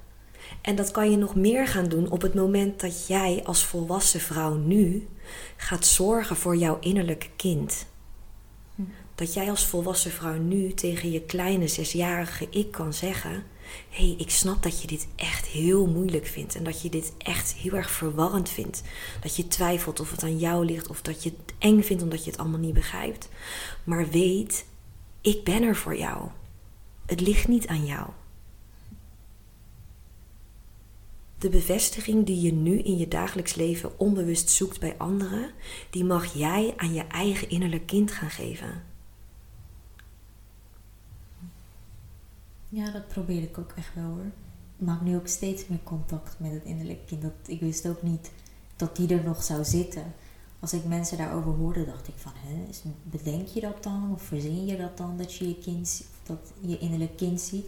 En 0.62 0.76
dat 0.76 0.92
kan 0.92 1.12
je 1.12 1.18
nog 1.18 1.36
meer 1.36 1.68
gaan 1.68 1.90
doen 1.90 2.10
op 2.10 2.22
het 2.22 2.34
moment 2.34 2.80
dat 2.80 3.08
jij 3.08 3.42
als 3.44 3.66
volwassen 3.66 4.20
vrouw 4.20 4.56
nu 4.56 5.08
gaat 5.58 5.86
zorgen 5.86 6.36
voor 6.36 6.56
jouw 6.56 6.78
innerlijke 6.80 7.30
kind. 7.36 7.86
Hm. 8.76 8.82
Dat 9.16 9.34
jij 9.34 9.50
als 9.50 9.66
volwassen 9.66 10.12
vrouw 10.12 10.38
nu 10.38 10.74
tegen 10.74 11.12
je 11.12 11.22
kleine 11.22 11.68
zesjarige 11.68 12.48
ik 12.50 12.72
kan 12.72 12.94
zeggen: 12.94 13.44
hé, 13.90 14.06
hey, 14.06 14.16
ik 14.18 14.30
snap 14.30 14.64
dat 14.64 14.82
je 14.82 14.88
dit 14.88 15.08
echt 15.16 15.46
heel 15.46 15.88
moeilijk 15.88 16.26
vindt 16.26 16.56
en 16.56 16.64
dat 16.64 16.82
je 16.82 16.90
dit 16.90 17.14
echt 17.18 17.54
heel 17.54 17.74
erg 17.74 17.92
verwarrend 17.92 18.50
vindt. 18.50 18.82
Dat 19.22 19.36
je 19.36 19.48
twijfelt 19.48 20.00
of 20.00 20.12
het 20.12 20.24
aan 20.24 20.38
jou 20.38 20.66
ligt 20.66 20.88
of 20.88 21.02
dat 21.02 21.24
je 21.24 21.30
het 21.30 21.56
eng 21.58 21.82
vindt 21.82 22.04
omdat 22.04 22.24
je 22.24 22.32
het 22.32 22.40
allemaal 22.40 22.60
niet 22.60 22.74
begrijpt. 22.74 23.30
Maar 23.84 24.10
weet, 24.10 24.66
ik 25.22 25.44
ben 25.44 25.64
er 25.64 25.76
voor 25.76 25.98
jou. 25.98 26.30
Het 27.06 27.22
ligt 27.22 27.48
niet 27.48 27.68
aan 27.68 27.86
jou. 27.86 28.08
De 31.38 31.50
bevestiging 31.50 32.26
die 32.26 32.42
je 32.42 32.54
nu 32.54 32.80
in 32.80 32.98
je 32.98 33.08
dagelijks 33.08 33.56
leven 33.56 34.00
onbewust 34.00 34.50
zoekt 34.50 34.80
bij 34.80 34.96
anderen, 34.98 35.52
die 35.90 36.06
mag 36.06 36.34
jij 36.34 36.74
aan 36.78 36.94
je 36.94 37.04
eigen 37.04 37.50
innerlijk 37.50 37.86
kind 37.86 38.12
gaan 38.12 38.30
geven. 38.30 38.91
Ja, 42.74 42.92
dat 42.92 43.08
probeer 43.08 43.42
ik 43.42 43.58
ook 43.58 43.72
echt 43.76 43.96
wel 43.96 44.04
hoor. 44.06 44.32
Ik 44.78 44.86
maak 44.86 45.02
nu 45.02 45.16
ook 45.16 45.28
steeds 45.28 45.68
meer 45.68 45.84
contact 45.84 46.40
met 46.40 46.52
het 46.52 46.64
innerlijke 46.64 47.06
kind. 47.06 47.22
Dat, 47.22 47.32
ik 47.46 47.60
wist 47.60 47.88
ook 47.88 48.02
niet 48.02 48.32
dat 48.76 48.96
die 48.96 49.16
er 49.18 49.24
nog 49.24 49.44
zou 49.44 49.64
zitten. 49.64 50.14
Als 50.60 50.74
ik 50.74 50.86
mensen 50.86 51.18
daarover 51.18 51.52
hoorde, 51.52 51.86
dacht 51.86 52.08
ik 52.08 52.14
van, 52.18 52.32
hè, 52.36 52.66
bedenk 53.04 53.48
je 53.48 53.62
dat 53.62 53.84
dan? 53.84 54.12
Of 54.14 54.22
verzin 54.22 54.66
je 54.66 54.78
dat 54.78 54.98
dan, 54.98 55.18
dat 55.18 55.34
je 55.34 55.48
je 55.48 55.58
kind, 55.58 56.04
dat 56.24 56.52
je 56.60 56.78
innerlijk 56.78 57.18
kind 57.18 57.42
ziet? 57.42 57.66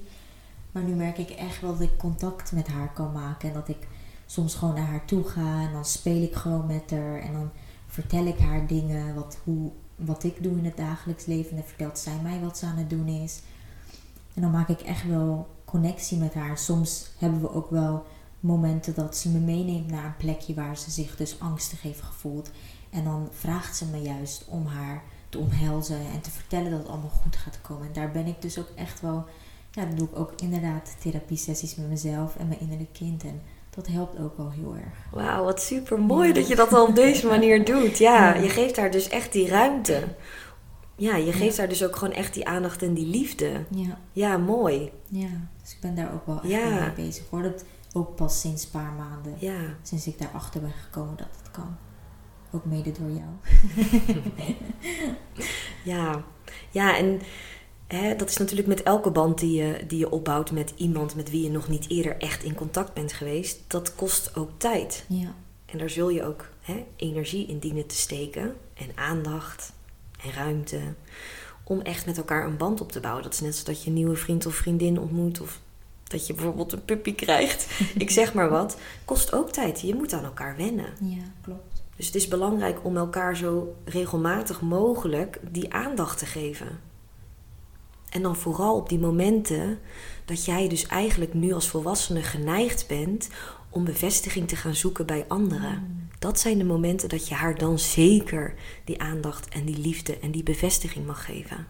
Maar 0.72 0.84
nu 0.84 0.94
merk 0.94 1.18
ik 1.18 1.30
echt 1.30 1.62
wel 1.62 1.72
dat 1.72 1.82
ik 1.82 1.98
contact 1.98 2.52
met 2.52 2.68
haar 2.68 2.94
kan 2.94 3.12
maken. 3.12 3.48
En 3.48 3.54
dat 3.54 3.70
ik 3.70 3.88
soms 4.26 4.56
gewoon 4.56 4.76
naar 4.76 4.88
haar 4.88 5.06
toe 5.06 5.24
ga. 5.24 5.62
En 5.62 5.72
dan 5.72 5.86
speel 5.86 6.22
ik 6.22 6.34
gewoon 6.34 6.66
met 6.66 6.92
haar. 6.92 7.20
En 7.20 7.34
dan 7.34 7.50
vertel 7.88 8.26
ik 8.26 8.40
haar 8.40 8.68
dingen. 8.68 9.16
Wat, 9.16 9.38
hoe, 9.44 9.72
wat 9.96 10.24
ik 10.24 10.44
doe 10.44 10.58
in 10.58 10.66
het 10.66 10.78
dagelijks 10.78 11.26
leven. 11.26 11.50
En 11.50 11.56
dan 11.56 11.66
vertelt 11.66 12.00
zij 12.00 12.20
mij 12.24 12.40
wat 12.40 12.58
ze 12.58 12.66
aan 12.66 12.78
het 12.78 12.90
doen 12.90 13.08
is. 13.08 13.42
En 14.34 14.42
dan 14.42 14.52
maak 14.52 14.70
ik 14.70 14.82
echt 14.82 15.08
wel 15.08 15.48
connectie 15.66 16.18
met 16.18 16.34
haar. 16.34 16.58
Soms 16.58 17.10
hebben 17.18 17.42
we 17.42 17.54
ook 17.54 17.70
wel 17.70 18.06
momenten 18.40 18.96
dat 18.96 19.18
ze 19.18 19.30
me 19.30 19.40
meeneemt 19.40 19.92
naar 19.92 20.06
een 20.06 20.18
plekje 20.18 20.54
waar 20.54 20.78
ze 20.78 20.92
zich 20.92 21.16
dus 21.16 21.40
angstig 21.40 21.82
heeft 21.82 22.02
gevoeld. 22.02 22.50
En 22.90 23.04
dan 23.04 23.30
vraagt 23.32 23.78
ze 23.78 23.86
me 23.86 24.02
juist 24.02 24.46
om 24.48 24.66
haar 24.66 25.04
te 25.30 25.38
omhelzen 25.38 26.00
en 26.14 26.22
te 26.22 26.32
vertellen 26.32 26.72
dat 26.72 26.80
het 26.80 26.90
allemaal 26.90 27.10
goed 27.24 27.36
gaat 27.36 27.62
komen. 27.62 27.88
En 27.88 27.94
daar 27.94 28.12
ben 28.12 28.28
ik 28.28 28.42
dus 28.42 28.60
ook 28.60 28.70
echt 28.76 29.02
wel, 29.02 29.26
ja, 29.72 29.86
dan 29.86 29.96
doe 29.96 30.08
ik 30.08 30.20
ook 30.20 30.34
inderdaad 30.42 30.96
therapie 31.02 31.38
sessies 31.38 31.76
met 31.76 31.90
mezelf 31.90 32.36
en 32.36 32.48
mijn 32.48 32.60
innerlijke 32.60 32.94
kind. 32.94 33.24
En 33.24 33.42
dat 33.70 33.88
helpt 33.88 34.20
ook 34.20 34.38
wel 34.38 34.52
heel 34.52 34.76
erg. 34.76 34.98
Wauw, 35.12 35.44
wat 35.44 35.62
super 35.62 36.00
mooi 36.00 36.34
dat 36.34 36.48
je 36.48 36.56
dat 36.56 36.74
al 36.74 36.88
op 36.88 36.96
deze 36.96 37.28
manier 37.34 37.66
doet. 37.66 37.98
Ja, 37.98 38.36
je 38.36 38.50
geeft 38.50 38.78
haar 38.78 38.92
dus 38.92 39.08
echt 39.08 39.32
die 39.32 39.48
ruimte. 39.48 40.04
Ja, 40.96 41.16
je 41.16 41.32
geeft 41.32 41.58
haar 41.58 41.70
dus 41.70 41.84
ook 41.84 41.96
gewoon 41.96 42.14
echt 42.14 42.34
die 42.34 42.48
aandacht 42.48 42.82
en 42.82 42.94
die 42.94 43.08
liefde. 43.08 43.64
Ja. 43.70 44.00
Ja, 44.12 44.38
mooi. 44.38 44.92
Ja, 45.10 45.48
dus 45.62 45.72
ik 45.72 45.78
ben 45.82 45.96
daar 45.96 46.14
ook 46.14 46.26
wel 46.26 46.42
echt 46.42 46.80
mee 46.80 47.08
bezig. 47.08 47.24
Hoor. 47.30 47.42
Dat 47.42 47.66
ook 47.94 48.16
pas 48.16 48.40
sinds 48.40 48.64
een 48.64 48.70
paar 48.72 48.94
maanden. 48.98 49.36
Ja. 49.40 49.60
Sinds 49.82 50.08
ik 50.08 50.20
daarachter 50.20 50.62
ben 50.62 50.74
gekomen 50.84 51.18
dat 51.18 51.28
het 51.42 51.52
kan. 51.52 51.78
Ook 52.52 52.66
mede 52.66 52.92
door 52.92 53.10
jou. 53.10 53.30
ja. 55.94 56.24
ja, 56.72 56.98
en 56.98 57.22
hè, 57.88 58.16
dat 58.16 58.30
is 58.30 58.38
natuurlijk 58.38 58.68
met 58.68 58.84
elke 58.84 59.12
band 59.12 59.40
die 59.40 59.64
je, 59.64 59.84
die 59.88 59.98
je 59.98 60.12
opbouwt 60.12 60.52
met 60.52 60.74
iemand 60.76 61.16
met 61.16 61.30
wie 61.30 61.44
je 61.44 61.50
nog 61.50 61.68
niet 61.68 61.90
eerder 61.90 62.18
echt 62.18 62.44
in 62.44 62.56
contact 62.56 62.94
bent 62.94 63.14
geweest. 63.14 63.60
Dat 63.68 63.96
kost 63.96 64.36
ook 64.36 64.50
tijd. 64.58 65.06
Ja. 65.08 65.36
En 65.66 65.78
daar 65.78 65.90
zul 65.90 66.10
je 66.10 66.24
ook 66.24 66.50
hè, 66.62 66.86
energie 66.96 67.48
in 67.48 67.60
dienen 67.60 67.88
te 67.88 67.96
steken. 67.96 68.56
En 68.74 68.90
aandacht 68.96 69.74
en 70.24 70.32
ruimte. 70.32 70.80
Om 71.64 71.82
echt 71.82 72.06
met 72.06 72.18
elkaar 72.18 72.46
een 72.46 72.58
band 72.58 72.82
op 72.82 72.92
te 72.92 73.00
bouwen. 73.00 73.24
Dat 73.24 73.34
is 73.34 73.40
net 73.40 73.52
zoals 73.52 73.66
dat 73.66 73.84
je 73.84 73.90
een 73.90 73.96
nieuwe 73.96 74.16
vriend 74.16 74.46
of 74.46 74.56
vriendin 74.56 75.00
ontmoet. 75.00 75.42
Of 75.42 75.60
dat 76.04 76.28
je 76.28 76.34
bijvoorbeeld 76.34 76.72
een 76.72 76.86
puppy 76.86 77.16
krijgt. 77.16 77.80
Ik 77.98 78.10
zeg 78.10 78.34
maar 78.34 78.50
wat. 78.50 78.78
Kost 79.06 79.34
ook 79.34 79.52
tijd. 79.52 79.82
Je 79.82 79.96
moet 79.96 80.14
aan 80.14 80.24
elkaar 80.24 80.56
wennen. 80.58 80.94
Ja, 81.00 81.24
klopt. 81.42 81.84
Dus 81.96 82.06
het 82.06 82.16
is 82.16 82.28
belangrijk 82.28 82.80
om 82.84 82.98
elkaar 82.98 83.38
zo 83.38 83.76
regelmatig 83.86 84.62
mogelijk 84.62 85.40
die 85.52 85.74
aandacht 85.74 86.18
te 86.18 86.26
geven. 86.26 86.80
En 88.10 88.22
dan 88.22 88.36
vooral 88.36 88.76
op 88.76 88.90
die 88.90 89.00
momenten 89.00 89.80
dat 90.26 90.46
jij 90.46 90.68
dus 90.68 90.86
eigenlijk 90.86 91.34
nu 91.34 91.54
als 91.54 91.68
volwassene 91.68 92.22
geneigd 92.22 92.88
bent 92.88 93.30
om 93.70 93.84
bevestiging 93.84 94.48
te 94.48 94.56
gaan 94.56 94.76
zoeken 94.76 95.06
bij 95.06 95.26
anderen. 95.28 96.03
Dat 96.24 96.40
zijn 96.40 96.58
de 96.58 96.64
momenten 96.64 97.10
dat 97.10 97.28
je 97.28 97.36
haar 97.36 97.58
dan 97.58 97.80
zeker 97.80 98.54
die 98.84 99.02
aandacht 99.02 99.50
en 99.50 99.66
die 99.66 99.78
liefde 99.78 100.20
en 100.20 100.32
die 100.32 100.44
bevestiging 100.44 101.06
mag 101.06 101.26
geven. 101.26 101.68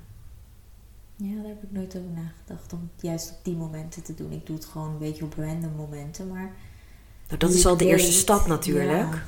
Ja, 1.15 1.35
daar 1.35 1.47
heb 1.47 1.63
ik 1.63 1.71
nooit 1.71 1.95
over 1.95 2.09
nagedacht 2.09 2.73
om 2.73 2.89
juist 2.95 3.31
op 3.31 3.37
die 3.43 3.55
momenten 3.55 4.03
te 4.03 4.13
doen. 4.13 4.31
Ik 4.31 4.45
doe 4.45 4.55
het 4.55 4.65
gewoon 4.65 4.89
een 4.89 4.97
beetje 4.97 5.23
op 5.23 5.33
random 5.37 5.75
momenten, 5.75 6.27
maar... 6.27 6.55
Nou, 7.27 7.39
dat 7.39 7.49
is 7.51 7.65
al 7.65 7.77
de 7.77 7.85
eerste 7.85 8.11
stap 8.11 8.47
natuurlijk. 8.47 9.23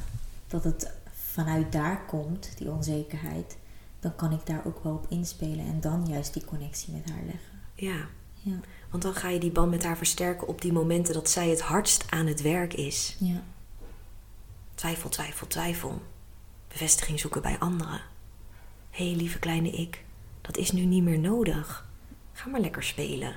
dat 0.47 0.63
het 0.63 0.91
vanuit 1.11 1.71
daar 1.71 2.05
komt, 2.05 2.51
die 2.57 2.71
onzekerheid, 2.71 3.57
dan 3.99 4.15
kan 4.15 4.31
ik 4.31 4.45
daar 4.45 4.61
ook 4.65 4.83
wel 4.83 4.93
op 4.93 5.05
inspelen 5.09 5.65
en 5.65 5.81
dan 5.81 6.05
juist 6.07 6.33
die 6.33 6.45
connectie 6.45 6.93
met 6.93 7.09
haar 7.09 7.23
leggen. 7.25 7.59
Ja. 7.75 8.07
ja. 8.33 8.59
Want 8.89 9.03
dan 9.03 9.13
ga 9.13 9.29
je 9.29 9.39
die 9.39 9.51
band 9.51 9.71
met 9.71 9.83
haar 9.83 9.97
versterken 9.97 10.47
op 10.47 10.61
die 10.61 10.73
momenten 10.73 11.13
dat 11.13 11.29
zij 11.29 11.49
het 11.49 11.61
hardst 11.61 12.05
aan 12.09 12.27
het 12.27 12.41
werk 12.41 12.73
is. 12.73 13.17
Ja. 13.19 13.43
Twijfel, 14.75 15.09
twijfel, 15.09 15.47
twijfel. 15.47 16.01
Bevestiging 16.67 17.19
zoeken 17.19 17.41
bij 17.41 17.59
anderen. 17.59 18.01
Hé, 18.89 19.07
hey, 19.07 19.15
lieve 19.15 19.39
kleine 19.39 19.69
ik, 19.69 20.03
dat 20.41 20.57
is 20.57 20.71
nu 20.71 20.85
niet 20.85 21.03
meer 21.03 21.19
nodig. 21.19 21.87
Ga 22.33 22.49
maar 22.49 22.59
lekker 22.59 22.83
spelen. 22.83 23.35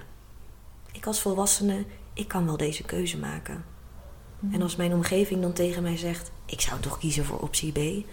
Ik 0.93 1.07
als 1.07 1.21
volwassene, 1.21 1.85
ik 2.13 2.29
kan 2.29 2.47
wel 2.47 2.57
deze 2.57 2.83
keuze 2.83 3.19
maken. 3.19 3.65
Mhm. 4.39 4.55
En 4.55 4.63
als 4.63 4.77
mijn 4.77 4.93
omgeving 4.93 5.43
dan 5.43 5.53
tegen 5.53 5.83
mij 5.83 5.97
zegt: 5.97 6.31
Ik 6.47 6.61
zou 6.61 6.81
toch 6.81 6.99
kiezen 6.99 7.25
voor 7.25 7.41
optie 7.41 7.73
B, 7.73 8.07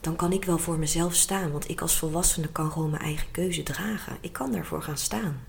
dan 0.00 0.16
kan 0.16 0.32
ik 0.32 0.44
wel 0.44 0.58
voor 0.58 0.78
mezelf 0.78 1.14
staan. 1.14 1.50
Want 1.52 1.68
ik 1.68 1.80
als 1.80 1.98
volwassene 1.98 2.48
kan 2.48 2.70
gewoon 2.72 2.90
mijn 2.90 3.02
eigen 3.02 3.30
keuze 3.30 3.62
dragen. 3.62 4.16
Ik 4.20 4.32
kan 4.32 4.52
daarvoor 4.52 4.82
gaan 4.82 4.98
staan. 4.98 5.40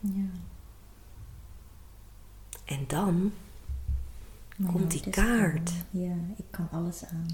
Ja. 0.00 0.30
En 2.64 2.84
dan 2.86 3.32
komt 4.72 4.90
die 4.90 5.10
kaart. 5.10 5.72
ja, 5.90 6.14
ik 6.36 6.44
kan 6.50 6.68
alles 6.70 7.04
aan. 7.04 7.26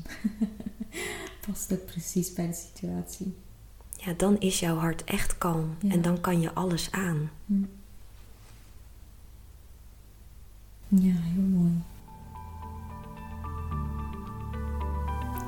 Past 1.47 1.73
ook 1.73 1.85
precies 1.85 2.33
bij 2.33 2.47
de 2.47 2.55
situatie 2.55 3.35
ja, 4.05 4.13
dan 4.17 4.39
is 4.39 4.61
jouw 4.61 4.77
hart 4.77 5.05
echt 5.05 5.39
kalm 5.39 5.77
en 5.89 6.03
dan 6.03 6.21
kan 6.21 6.41
je 6.41 6.55
alles 6.55 6.91
aan. 6.91 7.31
Hm. 7.47 7.63
Ja, 10.89 11.15
heel 11.15 11.43
mooi. 11.43 11.83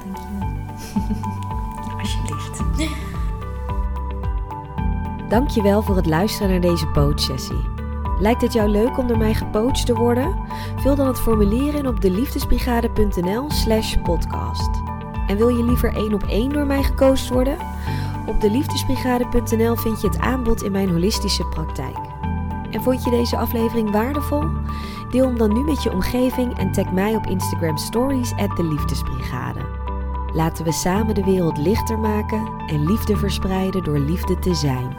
Dankjewel. 0.04 0.56
Alsjeblieft. 1.98 2.62
Dankjewel 5.28 5.82
voor 5.82 5.96
het 5.96 6.06
luisteren 6.06 6.50
naar 6.50 6.60
deze 6.60 7.12
sessie. 7.14 7.73
Lijkt 8.18 8.42
het 8.42 8.53
jou 8.53 8.68
leuk 8.68 8.98
om 8.98 9.07
door 9.07 9.18
mij 9.18 9.35
gepoacht 9.35 9.87
te 9.87 9.94
worden? 9.94 10.37
Vul 10.77 10.94
dan 10.94 11.07
het 11.07 11.20
formulier 11.20 11.74
in 11.74 11.87
op 11.87 12.00
deliefdesbrigade.nl 12.00 13.50
slash 13.50 13.96
podcast. 14.03 14.70
En 15.27 15.37
wil 15.37 15.48
je 15.48 15.64
liever 15.64 15.94
één 15.94 16.14
op 16.14 16.22
één 16.22 16.48
door 16.48 16.66
mij 16.66 16.83
gecoacht 16.83 17.29
worden? 17.29 17.57
Op 18.27 18.40
deliefdesbrigade.nl 18.40 19.77
vind 19.77 20.00
je 20.00 20.07
het 20.07 20.18
aanbod 20.18 20.62
in 20.62 20.72
mijn 20.72 20.90
holistische 20.90 21.44
praktijk. 21.44 21.98
En 22.70 22.83
vond 22.83 23.05
je 23.05 23.11
deze 23.11 23.37
aflevering 23.37 23.90
waardevol? 23.90 24.44
Deel 25.11 25.27
hem 25.27 25.38
dan 25.38 25.53
nu 25.53 25.64
met 25.64 25.83
je 25.83 25.92
omgeving 25.92 26.59
en 26.59 26.72
tag 26.72 26.92
mij 26.92 27.16
op 27.16 27.27
Instagram 27.27 27.77
Stories 27.77 28.33
at 28.37 28.57
de 28.57 28.64
Liefdesbrigade. 28.64 29.61
Laten 30.33 30.64
we 30.64 30.72
samen 30.72 31.14
de 31.14 31.24
wereld 31.24 31.59
lichter 31.59 31.98
maken 31.98 32.53
en 32.66 32.87
liefde 32.87 33.16
verspreiden 33.16 33.85
door 33.85 33.98
liefde 33.98 34.38
te 34.38 34.55
zijn. 34.55 34.96